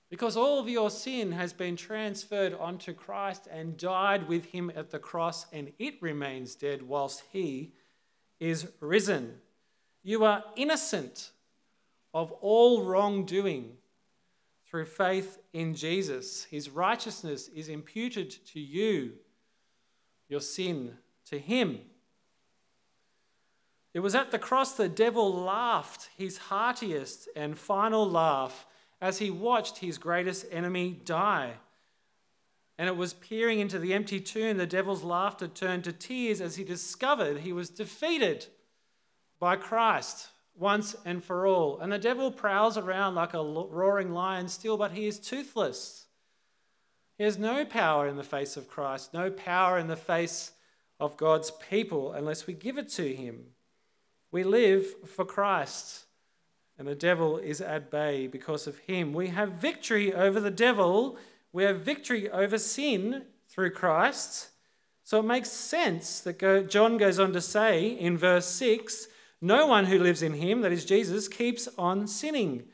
Because 0.08 0.36
all 0.36 0.58
of 0.58 0.68
your 0.68 0.90
sin 0.90 1.32
has 1.32 1.52
been 1.52 1.76
transferred 1.76 2.54
onto 2.54 2.92
Christ 2.92 3.46
and 3.50 3.76
died 3.76 4.26
with 4.28 4.46
him 4.46 4.72
at 4.74 4.90
the 4.90 4.98
cross, 4.98 5.46
and 5.52 5.72
it 5.78 6.00
remains 6.00 6.54
dead 6.54 6.82
whilst 6.82 7.22
he 7.32 7.72
is 8.40 8.68
risen. 8.80 9.34
You 10.02 10.24
are 10.24 10.44
innocent 10.56 11.30
of 12.14 12.32
all 12.32 12.84
wrongdoing 12.84 13.72
through 14.74 14.84
faith 14.84 15.38
in 15.52 15.72
Jesus. 15.72 16.42
His 16.50 16.68
righteousness 16.68 17.46
is 17.46 17.68
imputed 17.68 18.44
to 18.46 18.58
you 18.58 19.12
your 20.28 20.40
sin 20.40 20.94
to 21.26 21.38
him. 21.38 21.78
It 23.92 24.00
was 24.00 24.16
at 24.16 24.32
the 24.32 24.38
cross 24.40 24.72
the 24.72 24.88
devil 24.88 25.32
laughed 25.32 26.08
his 26.16 26.38
heartiest 26.38 27.28
and 27.36 27.56
final 27.56 28.04
laugh 28.04 28.66
as 29.00 29.18
he 29.18 29.30
watched 29.30 29.78
his 29.78 29.96
greatest 29.96 30.44
enemy 30.50 31.00
die. 31.04 31.52
And 32.76 32.88
it 32.88 32.96
was 32.96 33.14
peering 33.14 33.60
into 33.60 33.78
the 33.78 33.94
empty 33.94 34.18
tomb, 34.18 34.56
the 34.56 34.66
devil's 34.66 35.04
laughter 35.04 35.46
turned 35.46 35.84
to 35.84 35.92
tears 35.92 36.40
as 36.40 36.56
he 36.56 36.64
discovered 36.64 37.38
he 37.38 37.52
was 37.52 37.70
defeated 37.70 38.46
by 39.38 39.54
Christ 39.54 40.30
once 40.56 40.94
and 41.04 41.22
for 41.22 41.46
all. 41.46 41.78
And 41.80 41.92
the 41.92 41.98
devil 41.98 42.30
prowls 42.30 42.76
around 42.78 43.14
like 43.14 43.34
a 43.34 43.42
roaring 43.42 44.12
lion 44.12 44.48
still, 44.48 44.76
but 44.76 44.92
he 44.92 45.06
is 45.06 45.18
toothless. 45.18 46.06
He 47.18 47.24
has 47.24 47.38
no 47.38 47.64
power 47.64 48.08
in 48.08 48.16
the 48.16 48.22
face 48.22 48.56
of 48.56 48.68
Christ, 48.68 49.14
no 49.14 49.30
power 49.30 49.78
in 49.78 49.86
the 49.86 49.96
face 49.96 50.52
of 50.98 51.16
God's 51.16 51.50
people 51.68 52.12
unless 52.12 52.46
we 52.46 52.54
give 52.54 52.78
it 52.78 52.88
to 52.90 53.14
him. 53.14 53.46
We 54.30 54.42
live 54.42 54.86
for 55.06 55.24
Christ, 55.24 56.06
and 56.76 56.88
the 56.88 56.96
devil 56.96 57.38
is 57.38 57.60
at 57.60 57.90
bay 57.90 58.26
because 58.26 58.66
of 58.66 58.78
him. 58.78 59.12
We 59.12 59.28
have 59.28 59.52
victory 59.52 60.12
over 60.12 60.40
the 60.40 60.50
devil 60.50 61.18
We 61.54 61.62
have 61.62 61.82
victory 61.82 62.28
over 62.28 62.58
sin 62.58 63.26
through 63.48 63.70
Christ. 63.70 64.48
So 65.04 65.20
it 65.20 65.24
makes 65.24 65.50
sense 65.50 66.18
that 66.20 66.68
John 66.68 66.96
goes 66.96 67.20
on 67.20 67.32
to 67.32 67.40
say 67.40 67.86
in 67.86 68.18
verse 68.18 68.46
6 68.46 69.06
no 69.44 69.66
one 69.66 69.84
who 69.84 69.98
lives 69.98 70.22
in 70.22 70.32
him, 70.32 70.62
that 70.62 70.72
is 70.72 70.86
Jesus, 70.86 71.28
keeps 71.28 71.68
on 71.76 72.06
sinning. 72.06 72.64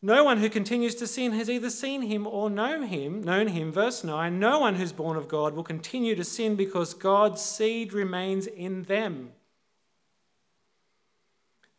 No 0.00 0.22
one 0.22 0.38
who 0.38 0.48
continues 0.48 0.94
to 0.94 1.06
sin 1.06 1.32
has 1.32 1.50
either 1.50 1.68
seen 1.68 2.02
him 2.02 2.26
or 2.28 2.48
known 2.48 2.84
him, 2.84 3.22
known 3.22 3.48
him. 3.48 3.72
Verse 3.72 4.04
9, 4.04 4.38
no 4.38 4.60
one 4.60 4.76
who's 4.76 4.92
born 4.92 5.16
of 5.16 5.26
God 5.26 5.54
will 5.54 5.64
continue 5.64 6.14
to 6.14 6.22
sin 6.22 6.54
because 6.54 6.94
God's 6.94 7.42
seed 7.42 7.92
remains 7.92 8.46
in 8.46 8.84
them. 8.84 9.32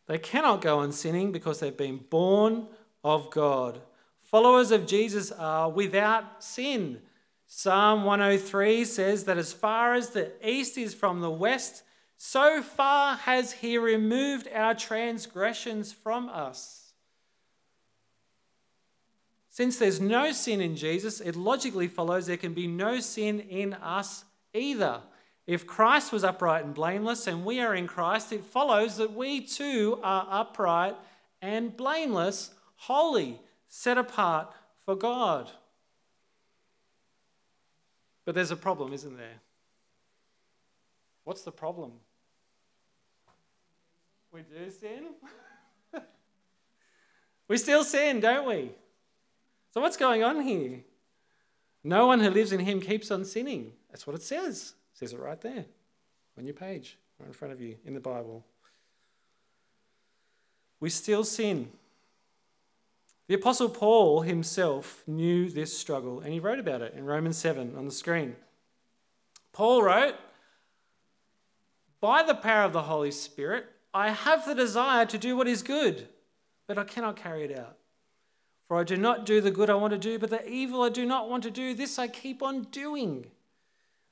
They 0.06 0.18
cannot 0.18 0.60
go 0.60 0.80
on 0.80 0.92
sinning 0.92 1.32
because 1.32 1.60
they've 1.60 1.74
been 1.74 2.04
born 2.10 2.66
of 3.02 3.30
God. 3.30 3.80
Followers 4.20 4.72
of 4.72 4.86
Jesus 4.86 5.32
are 5.32 5.70
without 5.70 6.44
sin. 6.44 7.00
Psalm 7.46 8.04
103 8.04 8.84
says 8.84 9.24
that 9.24 9.38
as 9.38 9.54
far 9.54 9.94
as 9.94 10.10
the 10.10 10.32
east 10.46 10.76
is 10.76 10.94
from 10.94 11.20
the 11.20 11.30
west, 11.30 11.82
so 12.24 12.62
far 12.62 13.16
has 13.16 13.50
he 13.50 13.76
removed 13.76 14.46
our 14.54 14.76
transgressions 14.76 15.92
from 15.92 16.28
us. 16.28 16.92
Since 19.50 19.76
there's 19.76 20.00
no 20.00 20.30
sin 20.30 20.60
in 20.60 20.76
Jesus, 20.76 21.20
it 21.20 21.34
logically 21.34 21.88
follows 21.88 22.28
there 22.28 22.36
can 22.36 22.54
be 22.54 22.68
no 22.68 23.00
sin 23.00 23.40
in 23.40 23.74
us 23.74 24.24
either. 24.54 25.00
If 25.48 25.66
Christ 25.66 26.12
was 26.12 26.22
upright 26.22 26.64
and 26.64 26.72
blameless 26.72 27.26
and 27.26 27.44
we 27.44 27.58
are 27.58 27.74
in 27.74 27.88
Christ, 27.88 28.32
it 28.32 28.44
follows 28.44 28.98
that 28.98 29.12
we 29.12 29.40
too 29.40 29.98
are 30.04 30.24
upright 30.30 30.94
and 31.42 31.76
blameless, 31.76 32.52
holy, 32.76 33.40
set 33.66 33.98
apart 33.98 34.54
for 34.84 34.94
God. 34.94 35.50
But 38.24 38.36
there's 38.36 38.52
a 38.52 38.56
problem, 38.56 38.92
isn't 38.92 39.16
there? 39.16 39.40
What's 41.24 41.42
the 41.42 41.50
problem? 41.50 41.94
We 44.32 44.40
do 44.42 44.70
sin. 44.70 45.08
we 47.48 47.58
still 47.58 47.84
sin, 47.84 48.20
don't 48.20 48.48
we? 48.48 48.70
So, 49.72 49.80
what's 49.80 49.96
going 49.96 50.24
on 50.24 50.40
here? 50.40 50.80
No 51.84 52.06
one 52.06 52.20
who 52.20 52.30
lives 52.30 52.52
in 52.52 52.60
him 52.60 52.80
keeps 52.80 53.10
on 53.10 53.24
sinning. 53.24 53.72
That's 53.90 54.06
what 54.06 54.16
it 54.16 54.22
says. 54.22 54.74
It 54.94 54.98
says 54.98 55.12
it 55.12 55.18
right 55.18 55.40
there 55.40 55.66
on 56.38 56.44
your 56.44 56.54
page, 56.54 56.98
right 57.18 57.26
in 57.26 57.32
front 57.32 57.52
of 57.52 57.60
you 57.60 57.76
in 57.84 57.94
the 57.94 58.00
Bible. 58.00 58.44
We 60.80 60.90
still 60.90 61.24
sin. 61.24 61.70
The 63.28 63.34
Apostle 63.34 63.68
Paul 63.68 64.22
himself 64.22 65.02
knew 65.06 65.48
this 65.48 65.76
struggle 65.76 66.20
and 66.20 66.32
he 66.32 66.40
wrote 66.40 66.58
about 66.58 66.82
it 66.82 66.94
in 66.94 67.04
Romans 67.04 67.38
7 67.38 67.74
on 67.76 67.86
the 67.86 67.92
screen. 67.92 68.36
Paul 69.52 69.82
wrote, 69.82 70.16
By 72.00 72.22
the 72.22 72.34
power 72.34 72.64
of 72.64 72.72
the 72.72 72.82
Holy 72.82 73.10
Spirit, 73.10 73.66
I 73.94 74.10
have 74.10 74.46
the 74.46 74.54
desire 74.54 75.06
to 75.06 75.18
do 75.18 75.36
what 75.36 75.48
is 75.48 75.62
good, 75.62 76.08
but 76.66 76.78
I 76.78 76.84
cannot 76.84 77.16
carry 77.16 77.44
it 77.44 77.58
out. 77.58 77.76
For 78.66 78.78
I 78.78 78.84
do 78.84 78.96
not 78.96 79.26
do 79.26 79.40
the 79.40 79.50
good 79.50 79.68
I 79.68 79.74
want 79.74 79.92
to 79.92 79.98
do, 79.98 80.18
but 80.18 80.30
the 80.30 80.48
evil 80.48 80.82
I 80.82 80.88
do 80.88 81.04
not 81.04 81.28
want 81.28 81.42
to 81.42 81.50
do, 81.50 81.74
this 81.74 81.98
I 81.98 82.08
keep 82.08 82.42
on 82.42 82.64
doing. 82.64 83.26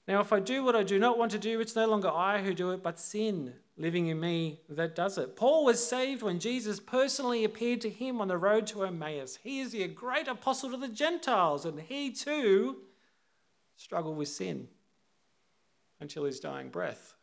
Now, 0.07 0.21
if 0.21 0.33
I 0.33 0.41
do 0.41 0.65
what 0.65 0.77
I 0.77 0.83
do 0.83 0.99
not 0.99 1.19
want 1.19 1.31
to 1.33 1.39
do, 1.39 1.61
it's 1.61 1.77
no 1.77 1.87
longer 1.87 2.11
I 2.11 2.43
who 2.43 2.53
do 2.53 2.73
it, 2.73 2.83
but 2.83 2.99
sin 2.99 3.55
living 3.79 4.09
in 4.09 4.21
me 4.21 4.61
that 4.69 4.95
does 4.95 5.17
it. 5.17 5.37
Paul 5.37 5.65
was 5.65 5.87
saved 5.87 6.23
when 6.23 6.39
Jesus 6.39 6.81
personally 6.81 7.45
appeared 7.45 7.81
to 7.81 7.89
him 7.91 8.21
on 8.21 8.29
the 8.29 8.37
road 8.37 8.67
to 8.69 8.85
Emmaus. 8.85 9.39
He 9.43 9.61
is 9.61 9.73
the 9.73 9.87
great 9.89 10.29
apostle 10.29 10.71
to 10.73 10.77
the 10.77 10.89
Gentiles, 10.89 11.65
and 11.65 11.81
he 11.81 12.11
too 12.11 12.79
struggled 13.77 14.19
with 14.19 14.29
sin 14.29 14.69
until 16.01 16.25
his 16.25 16.41
dying 16.41 16.69
breath. 16.69 17.15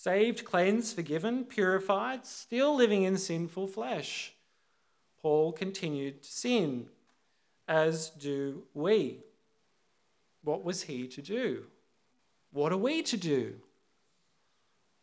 Saved, 0.00 0.44
cleansed, 0.44 0.94
forgiven, 0.94 1.44
purified, 1.44 2.24
still 2.24 2.76
living 2.76 3.02
in 3.02 3.16
sinful 3.16 3.66
flesh. 3.66 4.32
Paul 5.20 5.50
continued 5.50 6.22
to 6.22 6.30
sin, 6.30 6.86
as 7.66 8.10
do 8.10 8.62
we. 8.74 9.24
What 10.44 10.62
was 10.62 10.84
he 10.84 11.08
to 11.08 11.20
do? 11.20 11.64
What 12.52 12.70
are 12.70 12.76
we 12.76 13.02
to 13.02 13.16
do? 13.16 13.54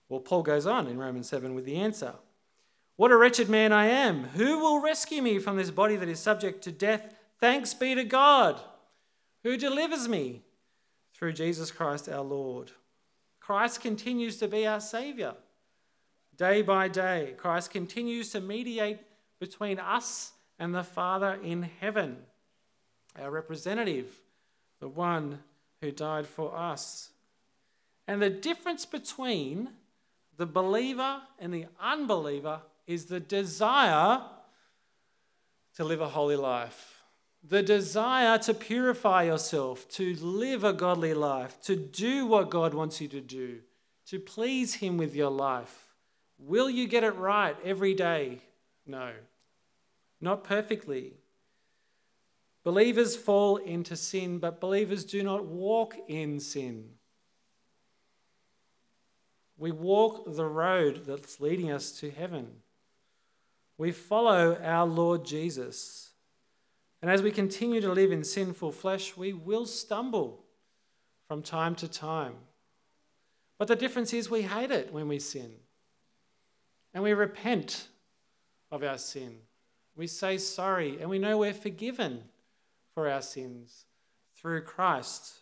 Well, 0.07 0.21
Paul 0.21 0.43
goes 0.43 0.65
on 0.65 0.87
in 0.87 0.97
Romans 0.97 1.27
7 1.27 1.53
with 1.53 1.65
the 1.65 1.75
answer 1.75 2.13
What 2.95 3.11
a 3.11 3.17
wretched 3.17 3.49
man 3.49 3.73
I 3.73 3.87
am! 3.87 4.23
Who 4.29 4.59
will 4.59 4.79
rescue 4.79 5.21
me 5.21 5.39
from 5.39 5.57
this 5.57 5.71
body 5.71 5.97
that 5.97 6.07
is 6.07 6.21
subject 6.21 6.63
to 6.63 6.71
death? 6.71 7.13
Thanks 7.41 7.73
be 7.73 7.95
to 7.95 8.05
God, 8.05 8.61
who 9.43 9.57
delivers 9.57 10.07
me 10.07 10.43
through 11.13 11.33
Jesus 11.33 11.69
Christ 11.69 12.07
our 12.07 12.23
Lord. 12.23 12.71
Christ 13.45 13.81
continues 13.81 14.37
to 14.37 14.47
be 14.47 14.65
our 14.65 14.79
Savior. 14.79 15.35
Day 16.35 16.63
by 16.63 16.87
day, 16.87 17.35
Christ 17.37 17.69
continues 17.69 18.31
to 18.31 18.41
mediate 18.41 18.97
between 19.39 19.77
us 19.77 20.31
and 20.57 20.73
the 20.73 20.83
Father 20.83 21.37
in 21.43 21.69
heaven, 21.79 22.17
our 23.21 23.29
representative, 23.29 24.19
the 24.79 24.87
one 24.87 25.43
who 25.79 25.91
died 25.91 26.25
for 26.25 26.57
us. 26.57 27.11
And 28.07 28.19
the 28.19 28.31
difference 28.31 28.83
between 28.83 29.69
the 30.37 30.47
believer 30.47 31.21
and 31.37 31.53
the 31.53 31.67
unbeliever 31.79 32.61
is 32.87 33.05
the 33.05 33.19
desire 33.19 34.23
to 35.75 35.83
live 35.83 36.01
a 36.01 36.09
holy 36.09 36.35
life 36.35 36.94
the 37.47 37.61
desire 37.61 38.37
to 38.39 38.53
purify 38.53 39.23
yourself, 39.23 39.87
to 39.89 40.15
live 40.15 40.63
a 40.63 40.73
godly 40.73 41.13
life, 41.13 41.61
to 41.61 41.75
do 41.75 42.25
what 42.25 42.49
God 42.49 42.73
wants 42.73 42.99
you 42.99 43.07
to 43.09 43.21
do, 43.21 43.59
to 44.07 44.19
please 44.19 44.75
Him 44.75 44.97
with 44.97 45.15
your 45.15 45.29
life. 45.29 45.93
Will 46.39 46.69
you 46.69 46.87
get 46.87 47.03
it 47.03 47.15
right 47.15 47.55
every 47.63 47.93
day? 47.93 48.39
No, 48.85 49.11
not 50.19 50.43
perfectly. 50.43 51.13
Believers 52.63 53.15
fall 53.15 53.57
into 53.57 53.95
sin, 53.95 54.39
but 54.39 54.59
believers 54.59 55.03
do 55.03 55.21
not 55.21 55.45
walk 55.45 55.95
in 56.07 56.39
sin. 56.39 56.89
We 59.57 59.71
walk 59.71 60.35
the 60.35 60.45
road 60.45 61.03
that's 61.05 61.39
leading 61.39 61.71
us 61.71 61.91
to 61.99 62.09
heaven. 62.09 62.47
We 63.77 63.91
follow 63.91 64.57
our 64.61 64.85
Lord 64.85 65.25
Jesus. 65.25 66.04
And 67.05 67.13
as 67.13 67.21
we 67.21 67.29
continue 67.29 67.81
to 67.81 67.91
live 67.91 68.11
in 68.11 68.23
sinful 68.23 68.71
flesh, 68.71 69.15
we 69.15 69.31
will 69.31 69.67
stumble 69.67 70.43
from 71.27 71.43
time 71.43 71.75
to 71.75 71.87
time. 71.87 72.33
But 73.59 73.67
the 73.67 73.75
difference 73.75 74.11
is 74.11 74.27
we 74.27 74.41
hate 74.41 74.71
it 74.71 74.91
when 74.91 75.07
we 75.07 75.19
sin. 75.19 75.51
And 76.95 77.03
we 77.03 77.13
repent 77.13 77.89
of 78.71 78.81
our 78.81 78.97
sin. 78.97 79.37
We 79.95 80.07
say 80.07 80.39
sorry, 80.39 80.97
and 80.99 81.07
we 81.07 81.19
know 81.19 81.37
we're 81.37 81.53
forgiven 81.53 82.23
for 82.95 83.07
our 83.07 83.21
sins 83.21 83.85
through 84.35 84.61
Christ. 84.61 85.41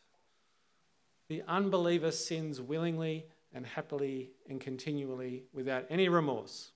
The 1.30 1.44
unbeliever 1.48 2.12
sins 2.12 2.60
willingly 2.60 3.28
and 3.54 3.66
happily 3.66 4.32
and 4.50 4.60
continually 4.60 5.46
without 5.54 5.86
any 5.90 6.10
remorse. 6.10 6.73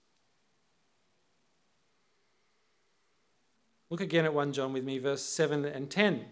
Look 3.89 4.02
again 4.02 4.26
at 4.26 4.34
1 4.34 4.54
John 4.54 4.73
with 4.73 4.84
me, 4.84 4.97
verse 5.00 5.23
7 5.23 5.65
and 5.65 5.89
10. 5.89 6.26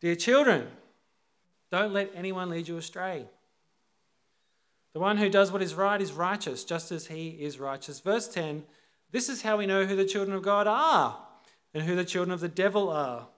Dear 0.00 0.16
children, 0.16 0.68
don't 1.70 1.92
let 1.92 2.10
anyone 2.14 2.50
lead 2.50 2.68
you 2.68 2.76
astray. 2.76 3.26
The 4.92 5.00
one 5.00 5.16
who 5.16 5.28
does 5.28 5.50
what 5.50 5.62
is 5.62 5.74
right 5.74 6.00
is 6.00 6.12
righteous, 6.12 6.64
just 6.64 6.92
as 6.92 7.06
he 7.06 7.30
is 7.30 7.58
righteous. 7.58 8.00
Verse 8.00 8.28
10 8.28 8.64
This 9.10 9.28
is 9.28 9.42
how 9.42 9.56
we 9.56 9.66
know 9.66 9.84
who 9.84 9.96
the 9.96 10.04
children 10.04 10.36
of 10.36 10.42
God 10.42 10.66
are 10.66 11.18
and 11.72 11.82
who 11.82 11.96
the 11.96 12.04
children 12.04 12.32
of 12.32 12.40
the 12.40 12.48
devil 12.48 12.88
are. 12.88 13.28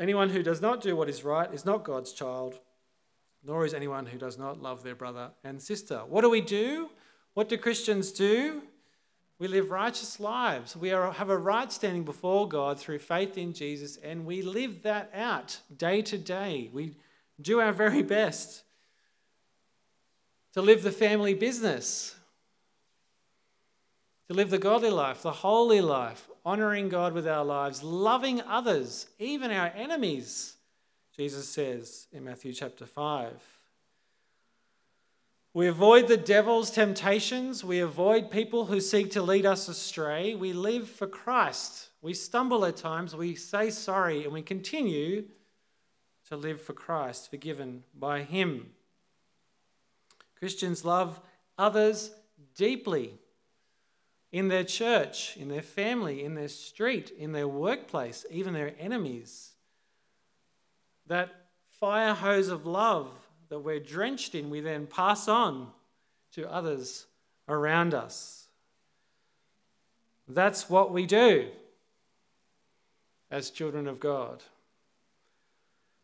Anyone 0.00 0.30
who 0.30 0.42
does 0.42 0.60
not 0.60 0.80
do 0.80 0.96
what 0.96 1.08
is 1.08 1.24
right 1.24 1.52
is 1.52 1.64
not 1.64 1.84
God's 1.84 2.12
child, 2.12 2.60
nor 3.44 3.64
is 3.66 3.74
anyone 3.74 4.06
who 4.06 4.18
does 4.18 4.38
not 4.38 4.62
love 4.62 4.82
their 4.82 4.94
brother 4.94 5.30
and 5.44 5.60
sister. 5.60 5.98
What 6.08 6.22
do 6.22 6.30
we 6.30 6.40
do? 6.40 6.90
What 7.34 7.48
do 7.48 7.58
Christians 7.58 8.12
do? 8.12 8.62
We 9.38 9.46
live 9.46 9.70
righteous 9.70 10.18
lives. 10.18 10.76
We 10.76 10.90
are, 10.90 11.12
have 11.12 11.30
a 11.30 11.38
right 11.38 11.70
standing 11.70 12.04
before 12.04 12.48
God 12.48 12.78
through 12.78 12.98
faith 12.98 13.38
in 13.38 13.52
Jesus, 13.52 13.96
and 13.96 14.26
we 14.26 14.42
live 14.42 14.82
that 14.82 15.10
out 15.14 15.60
day 15.76 16.02
to 16.02 16.18
day. 16.18 16.70
We 16.72 16.96
do 17.40 17.60
our 17.60 17.72
very 17.72 18.02
best 18.02 18.64
to 20.54 20.62
live 20.62 20.82
the 20.82 20.90
family 20.90 21.34
business, 21.34 22.16
to 24.26 24.34
live 24.34 24.50
the 24.50 24.58
godly 24.58 24.90
life, 24.90 25.22
the 25.22 25.30
holy 25.30 25.80
life, 25.80 26.28
honoring 26.44 26.88
God 26.88 27.12
with 27.12 27.28
our 27.28 27.44
lives, 27.44 27.82
loving 27.82 28.40
others, 28.42 29.06
even 29.20 29.52
our 29.52 29.68
enemies, 29.68 30.56
Jesus 31.16 31.48
says 31.48 32.08
in 32.12 32.24
Matthew 32.24 32.52
chapter 32.52 32.86
5. 32.86 33.57
We 35.58 35.66
avoid 35.66 36.06
the 36.06 36.16
devil's 36.16 36.70
temptations. 36.70 37.64
We 37.64 37.80
avoid 37.80 38.30
people 38.30 38.66
who 38.66 38.80
seek 38.80 39.10
to 39.10 39.22
lead 39.22 39.44
us 39.44 39.66
astray. 39.66 40.36
We 40.36 40.52
live 40.52 40.88
for 40.88 41.08
Christ. 41.08 41.88
We 42.00 42.14
stumble 42.14 42.64
at 42.64 42.76
times. 42.76 43.16
We 43.16 43.34
say 43.34 43.70
sorry 43.70 44.22
and 44.22 44.32
we 44.32 44.42
continue 44.42 45.24
to 46.28 46.36
live 46.36 46.62
for 46.62 46.74
Christ, 46.74 47.28
forgiven 47.28 47.82
by 47.92 48.22
Him. 48.22 48.70
Christians 50.38 50.84
love 50.84 51.20
others 51.58 52.12
deeply 52.54 53.14
in 54.30 54.46
their 54.46 54.62
church, 54.62 55.36
in 55.36 55.48
their 55.48 55.60
family, 55.60 56.22
in 56.22 56.36
their 56.36 56.46
street, 56.46 57.10
in 57.18 57.32
their 57.32 57.48
workplace, 57.48 58.24
even 58.30 58.54
their 58.54 58.76
enemies. 58.78 59.54
That 61.08 61.48
fire 61.80 62.14
hose 62.14 62.46
of 62.46 62.64
love 62.64 63.10
that 63.48 63.60
we're 63.60 63.80
drenched 63.80 64.34
in, 64.34 64.50
we 64.50 64.60
then 64.60 64.86
pass 64.86 65.28
on 65.28 65.68
to 66.32 66.50
others 66.50 67.06
around 67.48 67.94
us. 67.94 68.46
That's 70.28 70.68
what 70.68 70.92
we 70.92 71.06
do 71.06 71.48
as 73.30 73.50
children 73.50 73.86
of 73.86 74.00
God. 74.00 74.42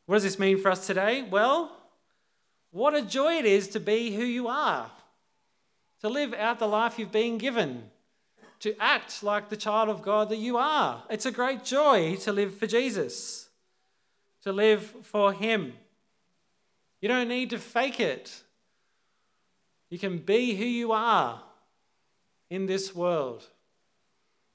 What 0.07 0.17
does 0.17 0.23
this 0.23 0.39
mean 0.39 0.59
for 0.59 0.71
us 0.71 0.87
today? 0.87 1.27
Well, 1.31 1.77
what 2.71 2.95
a 2.95 3.03
joy 3.03 3.35
it 3.35 3.47
is 3.47 3.69
to 3.69 3.81
be 3.81 4.15
who 4.15 4.25
you 4.25 4.49
are, 4.49 4.91
to 6.01 6.09
live 6.09 6.35
out 6.35 6.59
the 6.59 6.69
life 6.69 6.99
you've 6.99 7.13
been 7.13 7.39
given 7.39 7.91
to 8.65 8.75
act 8.81 9.23
like 9.23 9.51
the 9.51 9.59
child 9.59 9.91
of 9.91 10.01
God 10.01 10.31
that 10.31 10.39
you 10.39 10.57
are. 10.57 11.03
It's 11.11 11.27
a 11.27 11.31
great 11.31 11.65
joy 11.65 12.17
to 12.23 12.33
live 12.33 12.55
for 12.55 12.67
Jesus, 12.67 13.51
to 14.43 14.55
live 14.55 14.83
for 15.03 15.35
Him. 15.35 15.75
You 17.05 17.09
don't 17.09 17.29
need 17.29 17.51
to 17.51 17.59
fake 17.59 18.01
it. 18.01 18.35
You 19.91 19.99
can 19.99 20.17
be 20.17 20.55
who 20.55 20.65
you 20.65 20.93
are 20.93 21.43
in 22.49 22.65
this 22.65 22.95
world. 22.95 23.47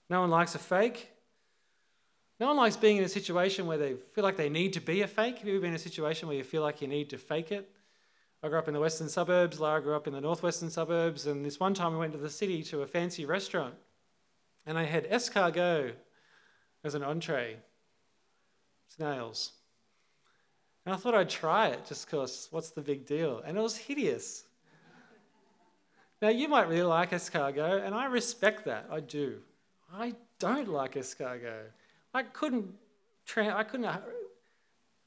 No 0.09 0.21
one 0.21 0.31
likes 0.31 0.55
a 0.55 0.57
fake. 0.57 1.11
No 2.39 2.47
one 2.47 2.57
likes 2.57 2.75
being 2.75 2.97
in 2.97 3.03
a 3.03 3.07
situation 3.07 3.67
where 3.67 3.77
they 3.77 3.93
feel 4.15 4.23
like 4.23 4.35
they 4.35 4.49
need 4.49 4.73
to 4.73 4.81
be 4.81 5.03
a 5.03 5.07
fake. 5.07 5.37
Have 5.37 5.47
you 5.47 5.53
ever 5.53 5.61
been 5.61 5.69
in 5.69 5.75
a 5.75 5.77
situation 5.77 6.27
where 6.27 6.37
you 6.37 6.43
feel 6.43 6.63
like 6.63 6.81
you 6.81 6.87
need 6.87 7.11
to 7.11 7.19
fake 7.19 7.51
it? 7.51 7.69
I 8.41 8.47
grew 8.47 8.57
up 8.57 8.67
in 8.67 8.73
the 8.73 8.79
western 8.79 9.09
suburbs, 9.09 9.59
Lara 9.59 9.79
grew 9.79 9.95
up 9.95 10.07
in 10.07 10.13
the 10.13 10.21
northwestern 10.21 10.71
suburbs, 10.71 11.27
and 11.27 11.45
this 11.45 11.59
one 11.59 11.75
time 11.75 11.93
we 11.93 11.99
went 11.99 12.13
to 12.13 12.17
the 12.17 12.31
city 12.31 12.63
to 12.63 12.81
a 12.81 12.87
fancy 12.87 13.27
restaurant 13.27 13.75
and 14.65 14.75
I 14.75 14.85
had 14.85 15.07
escargot 15.07 15.93
as 16.83 16.95
an 16.95 17.03
entree, 17.03 17.57
snails. 18.87 19.51
And 20.89 20.95
I 20.95 20.99
thought 20.99 21.13
I'd 21.13 21.29
try 21.29 21.67
it 21.67 21.85
just 21.85 22.07
because 22.07 22.47
what's 22.49 22.71
the 22.71 22.81
big 22.81 23.05
deal? 23.05 23.43
And 23.45 23.55
it 23.55 23.61
was 23.61 23.77
hideous. 23.77 24.45
now, 26.19 26.29
you 26.29 26.47
might 26.47 26.67
really 26.67 26.81
like 26.81 27.11
escargot, 27.11 27.85
and 27.85 27.93
I 27.93 28.05
respect 28.05 28.65
that. 28.65 28.87
I 28.89 28.99
do. 28.99 29.37
I 29.93 30.15
don't 30.39 30.67
like 30.67 30.95
escargot. 30.95 31.65
I 32.11 32.23
couldn't, 32.23 32.73
tra- 33.23 33.55
I 33.55 33.65
couldn't, 33.65 33.85
I 33.85 33.99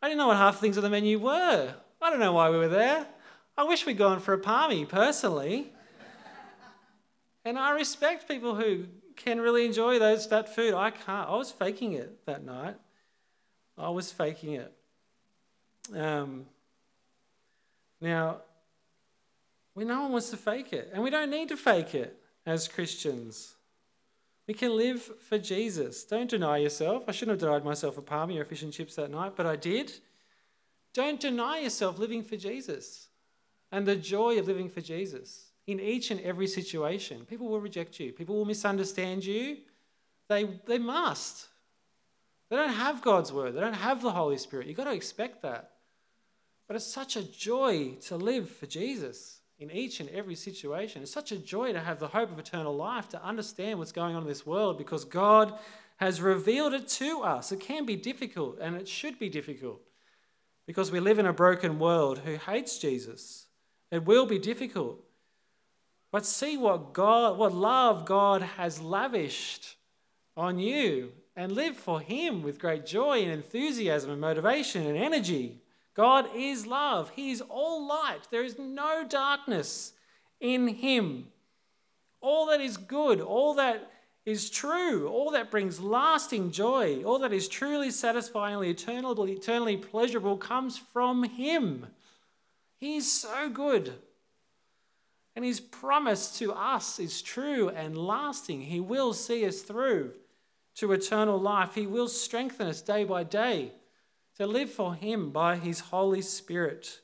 didn't 0.03 0.18
know 0.18 0.29
what 0.29 0.37
half 0.37 0.55
the 0.55 0.61
things 0.61 0.77
on 0.77 0.85
the 0.85 0.88
menu 0.88 1.18
were. 1.18 1.75
I 2.01 2.11
don't 2.11 2.21
know 2.21 2.33
why 2.33 2.49
we 2.51 2.59
were 2.59 2.68
there. 2.68 3.05
I 3.59 3.64
wish 3.64 3.85
we'd 3.85 3.99
gone 3.99 4.21
for 4.21 4.35
a 4.35 4.38
palmy, 4.38 4.85
personally. 4.85 5.73
and 7.45 7.59
I 7.59 7.73
respect 7.73 8.29
people 8.29 8.55
who 8.55 8.87
can 9.16 9.40
really 9.40 9.66
enjoy 9.66 9.99
those 9.99 10.29
that 10.29 10.55
food. 10.55 10.75
I 10.75 10.92
can't. 10.92 11.29
I 11.29 11.35
was 11.35 11.51
faking 11.51 11.95
it 11.95 12.25
that 12.27 12.45
night. 12.45 12.77
I 13.77 13.90
was 13.90 14.12
faking 14.12 14.53
it. 14.53 14.73
Um, 15.95 16.47
now, 18.01 18.38
we 19.75 19.85
no 19.85 20.03
one 20.03 20.12
wants 20.12 20.31
to 20.31 20.37
fake 20.37 20.73
it, 20.73 20.90
and 20.92 21.03
we 21.03 21.11
don't 21.11 21.31
need 21.31 21.49
to 21.49 21.57
fake 21.57 21.95
it 21.95 22.18
as 22.45 22.68
Christians. 22.68 23.55
We 24.47 24.55
can 24.55 24.77
live 24.77 25.03
for 25.29 25.38
Jesus. 25.38 26.05
Don't 26.05 26.29
deny 26.29 26.59
yourself. 26.59 27.05
I 27.07 27.12
shouldn't 27.12 27.40
have 27.40 27.49
denied 27.49 27.64
myself 27.64 27.97
a 27.97 28.03
palmy 28.03 28.38
or 28.38 28.45
fish 28.45 28.62
and 28.62 28.73
chips 28.73 28.97
that 28.97 29.11
night, 29.11 29.33
but 29.37 29.47
I 29.47 29.57
did. 29.57 29.92
Don't 30.92 31.21
deny 31.21 31.61
yourself 31.61 31.99
living 31.99 32.23
for 32.23 32.37
Jesus 32.37 33.09
and 33.71 33.87
the 33.87 33.97
joy 33.97 34.38
of 34.38 34.47
living 34.47 34.68
for 34.68 34.81
Jesus 34.81 35.53
in 35.66 35.81
each 35.81 36.11
and 36.11 36.21
every 36.21 36.47
situation. 36.47 37.25
People 37.25 37.49
will 37.49 37.61
reject 37.61 37.99
you, 38.01 38.12
people 38.12 38.37
will 38.37 38.45
misunderstand 38.45 39.25
you. 39.25 39.59
They, 40.29 40.45
they 40.66 40.79
must. 40.79 41.49
They 42.53 42.59
don't 42.59 42.75
have 42.75 43.01
God's 43.01 43.33
word, 43.33 43.55
they 43.55 43.61
don't 43.61 43.73
have 43.73 44.03
the 44.03 44.11
Holy 44.11 44.37
Spirit. 44.37 44.67
You've 44.67 44.77
got 44.77 44.85
to 44.85 44.93
expect 44.93 45.41
that. 45.41 45.71
But 46.69 46.77
it's 46.77 46.85
such 46.85 47.17
a 47.17 47.23
joy 47.23 47.97
to 48.09 48.17
live 48.19 48.51
for 48.51 48.67
Jesus 48.67 49.41
in 49.59 49.71
each 49.71 50.01
and 50.01 50.11
every 50.11 50.35
situation. 50.35 51.01
It's 51.01 51.11
such 51.11 51.33
a 51.33 51.38
joy 51.38 51.73
to 51.73 51.81
have 51.81 51.99
the 51.99 52.09
hope 52.09 52.31
of 52.31 52.38
eternal 52.38 52.77
life, 52.77 53.09
to 53.09 53.25
understand 53.25 53.79
what's 53.79 53.91
going 53.91 54.15
on 54.15 54.21
in 54.25 54.29
this 54.29 54.45
world 54.45 54.77
because 54.77 55.07
God 55.07 55.55
has 55.97 56.21
revealed 56.21 56.75
it 56.75 56.88
to 56.88 57.23
us. 57.23 57.53
It 57.53 57.61
can 57.61 57.87
be 57.87 57.97
difficult 57.97 58.59
and 58.61 58.77
it 58.77 58.87
should 58.87 59.19
be 59.19 59.31
difficult 59.31 59.81
because 60.67 60.93
we 60.93 61.01
live 61.01 61.19
in 61.19 61.25
a 61.25 61.33
broken 61.33 61.79
world 61.79 62.19
who 62.19 62.37
hates 62.37 62.79
Jesus. 62.79 63.47
It 63.91 64.05
will 64.05 64.27
be 64.27 64.38
difficult. 64.38 65.03
But 66.11 66.27
see 66.27 66.59
what 66.59 66.93
God, 66.93 67.38
what 67.38 67.55
love 67.55 68.05
God 68.05 68.43
has 68.43 68.79
lavished 68.79 69.77
on 70.37 70.59
you 70.59 71.12
and 71.37 71.53
live 71.53 71.77
for 71.77 72.01
Him 72.01 72.42
with 72.42 72.59
great 72.59 72.85
joy 72.87 73.23
and 73.23 73.31
enthusiasm 73.31 74.11
and 74.11 74.21
motivation 74.21 74.87
and 74.87 74.97
energy. 74.97 75.62
God 75.95 76.29
is 76.35 76.66
love. 76.66 77.11
He 77.11 77.31
is 77.31 77.40
all 77.40 77.87
light. 77.87 78.29
There 78.31 78.45
is 78.45 78.59
no 78.59 79.05
darkness 79.09 79.92
in 80.40 80.68
Him. 80.68 81.29
All 82.21 82.47
that 82.47 82.61
is 82.61 82.77
good, 82.77 83.21
all 83.21 83.55
that 83.55 83.90
is 84.25 84.51
true, 84.51 85.09
all 85.09 85.33
that 85.33 85.51
brings 85.51 85.81
lasting 85.81 86.53
joy, 86.53 87.03
all 87.03 87.18
that 87.18 87.33
is 87.33 87.49
truly 87.49 87.90
satisfyingly, 87.90 88.71
eternally, 88.71 89.33
eternally 89.33 89.77
pleasurable 89.77 90.37
comes 90.37 90.79
from 90.79 91.25
Him. 91.25 91.87
He 92.77 92.97
is 92.97 93.11
so 93.11 93.49
good. 93.49 93.92
And 95.35 95.45
his 95.45 95.61
promise 95.61 96.38
to 96.38 96.53
us 96.53 96.99
is 96.99 97.23
true 97.23 97.71
and 97.71 97.97
lasting. 97.97 98.62
He 98.62 98.81
will 98.81 99.14
see 99.14 99.47
us 99.47 99.62
through 99.62 100.12
to 100.77 100.93
eternal 100.93 101.39
life. 101.39 101.75
He 101.75 101.87
will 101.87 102.09
strengthen 102.09 102.69
us 102.69 102.81
day 102.81 103.05
by 103.05 103.25
day 103.25 103.73
to 104.37 104.47
live 104.47 104.71
for 104.71 104.95
him 104.95 105.31
by 105.31 105.57
his 105.57 105.81
Holy 105.81 106.23
Spirit. 106.23 107.01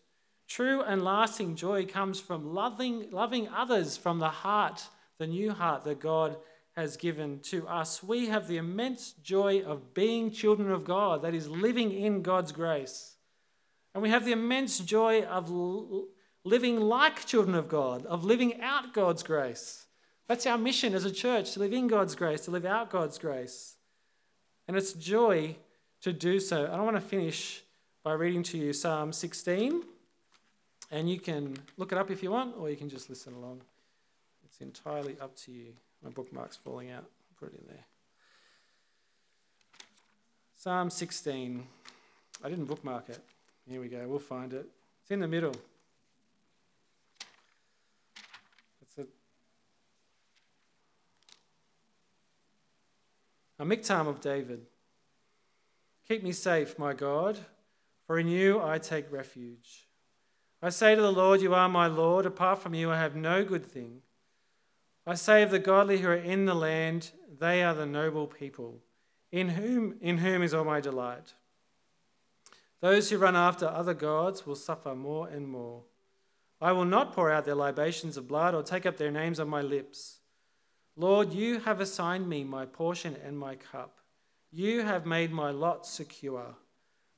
True 0.46 0.80
and 0.82 1.04
lasting 1.04 1.56
joy 1.56 1.84
comes 1.84 2.18
from 2.18 2.54
loving, 2.54 3.10
loving 3.10 3.48
others 3.48 3.96
from 3.96 4.18
the 4.18 4.30
heart, 4.30 4.88
the 5.18 5.26
new 5.26 5.52
heart 5.52 5.84
that 5.84 6.00
God 6.00 6.36
has 6.74 6.96
given 6.96 7.40
to 7.40 7.66
us. 7.66 8.02
We 8.02 8.28
have 8.28 8.48
the 8.48 8.56
immense 8.56 9.12
joy 9.12 9.62
of 9.62 9.92
being 9.92 10.30
children 10.30 10.70
of 10.70 10.84
God, 10.84 11.22
that 11.22 11.34
is, 11.34 11.48
living 11.48 11.92
in 11.92 12.22
God's 12.22 12.52
grace. 12.52 13.16
And 13.92 14.02
we 14.02 14.10
have 14.10 14.24
the 14.24 14.32
immense 14.32 14.78
joy 14.78 15.22
of 15.24 15.50
living 16.44 16.80
like 16.80 17.26
children 17.26 17.56
of 17.56 17.68
God, 17.68 18.06
of 18.06 18.24
living 18.24 18.60
out 18.62 18.94
God's 18.94 19.24
grace. 19.24 19.86
That's 20.28 20.46
our 20.46 20.58
mission 20.58 20.94
as 20.94 21.06
a 21.06 21.10
church 21.10 21.52
to 21.52 21.60
live 21.60 21.72
in 21.72 21.88
God's 21.88 22.14
grace, 22.14 22.42
to 22.42 22.50
live 22.50 22.66
out 22.66 22.90
God's 22.90 23.18
grace. 23.18 23.76
And 24.68 24.76
it's 24.76 24.92
joy 24.92 25.56
to 26.02 26.12
do 26.12 26.38
so. 26.38 26.66
And 26.66 26.74
I 26.74 26.80
want 26.82 26.96
to 26.96 27.00
finish 27.00 27.62
by 28.04 28.12
reading 28.12 28.42
to 28.44 28.58
you 28.58 28.74
Psalm 28.74 29.12
16. 29.12 29.82
And 30.90 31.10
you 31.10 31.18
can 31.18 31.56
look 31.78 31.92
it 31.92 31.98
up 31.98 32.10
if 32.10 32.22
you 32.22 32.30
want, 32.30 32.56
or 32.58 32.68
you 32.68 32.76
can 32.76 32.90
just 32.90 33.08
listen 33.08 33.32
along. 33.34 33.62
It's 34.44 34.60
entirely 34.60 35.16
up 35.20 35.34
to 35.36 35.50
you. 35.50 35.72
My 36.04 36.10
bookmark's 36.10 36.56
falling 36.56 36.90
out. 36.90 37.04
Put 37.40 37.54
it 37.54 37.60
in 37.60 37.66
there. 37.66 37.84
Psalm 40.56 40.90
16. 40.90 41.66
I 42.44 42.48
didn't 42.50 42.66
bookmark 42.66 43.08
it. 43.08 43.20
Here 43.68 43.80
we 43.80 43.88
go. 43.88 44.06
We'll 44.06 44.18
find 44.18 44.52
it. 44.52 44.66
It's 45.02 45.10
in 45.10 45.20
the 45.20 45.28
middle. 45.28 45.54
A 53.58 53.64
miktam 53.64 54.06
of 54.06 54.20
David. 54.20 54.66
Keep 56.06 56.22
me 56.22 56.32
safe, 56.32 56.78
my 56.78 56.92
God, 56.92 57.38
for 58.06 58.18
in 58.18 58.28
you 58.28 58.62
I 58.62 58.78
take 58.78 59.10
refuge. 59.12 59.88
I 60.62 60.70
say 60.70 60.94
to 60.94 61.02
the 61.02 61.12
Lord, 61.12 61.40
You 61.40 61.54
are 61.54 61.68
my 61.68 61.86
Lord. 61.86 62.26
Apart 62.26 62.60
from 62.60 62.74
you, 62.74 62.90
I 62.90 62.98
have 62.98 63.14
no 63.14 63.44
good 63.44 63.66
thing. 63.66 64.02
I 65.06 65.14
say 65.14 65.42
of 65.42 65.50
the 65.50 65.58
godly 65.58 65.98
who 65.98 66.08
are 66.08 66.14
in 66.14 66.44
the 66.44 66.54
land, 66.54 67.12
they 67.38 67.62
are 67.62 67.74
the 67.74 67.86
noble 67.86 68.26
people, 68.26 68.80
in 69.32 69.50
whom, 69.50 69.96
in 70.00 70.18
whom 70.18 70.42
is 70.42 70.52
all 70.52 70.64
my 70.64 70.80
delight. 70.80 71.34
Those 72.80 73.10
who 73.10 73.18
run 73.18 73.36
after 73.36 73.66
other 73.66 73.94
gods 73.94 74.46
will 74.46 74.54
suffer 74.54 74.94
more 74.94 75.28
and 75.28 75.48
more. 75.48 75.82
I 76.60 76.72
will 76.72 76.84
not 76.84 77.12
pour 77.12 77.30
out 77.30 77.44
their 77.44 77.54
libations 77.54 78.16
of 78.16 78.28
blood 78.28 78.54
or 78.54 78.62
take 78.62 78.86
up 78.86 78.96
their 78.96 79.10
names 79.10 79.40
on 79.40 79.48
my 79.48 79.62
lips. 79.62 80.18
Lord, 81.00 81.32
you 81.32 81.60
have 81.60 81.80
assigned 81.80 82.28
me 82.28 82.42
my 82.42 82.66
portion 82.66 83.16
and 83.24 83.38
my 83.38 83.54
cup. 83.54 84.00
You 84.50 84.82
have 84.82 85.06
made 85.06 85.30
my 85.30 85.52
lot 85.52 85.86
secure. 85.86 86.56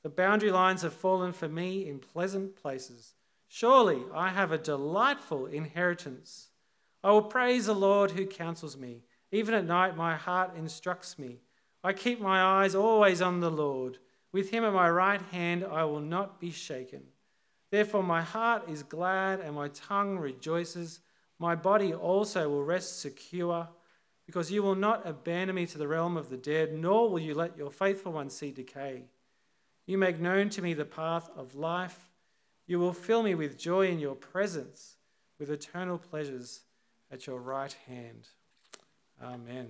The 0.03 0.09
boundary 0.09 0.51
lines 0.51 0.83
have 0.83 0.93
fallen 0.93 1.33
for 1.33 1.49
me 1.49 1.89
in 1.89 1.97
pleasant 1.97 2.55
places. 2.55 3.15
Surely 3.47 4.03
I 4.13 4.29
have 4.29 4.51
a 4.51 4.59
delightful 4.59 5.47
inheritance. 5.47 6.49
I 7.03 7.09
will 7.09 7.23
praise 7.23 7.65
the 7.65 7.73
Lord 7.73 8.11
who 8.11 8.27
counsels 8.27 8.77
me. 8.77 9.01
Even 9.31 9.55
at 9.55 9.65
night, 9.65 9.97
my 9.97 10.15
heart 10.15 10.55
instructs 10.55 11.17
me. 11.17 11.39
I 11.83 11.93
keep 11.93 12.21
my 12.21 12.39
eyes 12.39 12.75
always 12.75 13.19
on 13.19 13.39
the 13.39 13.49
Lord. 13.49 13.97
With 14.31 14.51
him 14.51 14.63
at 14.63 14.73
my 14.73 14.91
right 14.91 15.21
hand, 15.31 15.65
I 15.65 15.85
will 15.85 16.01
not 16.01 16.39
be 16.39 16.51
shaken. 16.51 17.01
Therefore, 17.71 18.03
my 18.03 18.21
heart 18.21 18.69
is 18.69 18.83
glad 18.83 19.39
and 19.39 19.55
my 19.55 19.69
tongue 19.69 20.19
rejoices. 20.19 20.99
My 21.41 21.55
body 21.55 21.91
also 21.91 22.47
will 22.47 22.63
rest 22.63 22.99
secure, 22.99 23.67
because 24.27 24.51
you 24.51 24.61
will 24.61 24.75
not 24.75 25.07
abandon 25.07 25.55
me 25.55 25.65
to 25.65 25.77
the 25.79 25.87
realm 25.87 26.15
of 26.15 26.29
the 26.29 26.37
dead, 26.37 26.71
nor 26.71 27.09
will 27.09 27.17
you 27.17 27.33
let 27.33 27.57
your 27.57 27.71
faithful 27.71 28.11
one 28.11 28.29
see 28.29 28.51
decay. 28.51 29.05
You 29.87 29.97
make 29.97 30.19
known 30.19 30.51
to 30.51 30.61
me 30.61 30.75
the 30.75 30.85
path 30.85 31.31
of 31.35 31.55
life. 31.55 32.11
You 32.67 32.77
will 32.77 32.93
fill 32.93 33.23
me 33.23 33.33
with 33.33 33.57
joy 33.57 33.87
in 33.87 33.97
your 33.97 34.13
presence, 34.13 34.97
with 35.39 35.49
eternal 35.49 35.97
pleasures 35.97 36.61
at 37.09 37.25
your 37.25 37.39
right 37.39 37.75
hand. 37.87 38.27
Amen. 39.19 39.69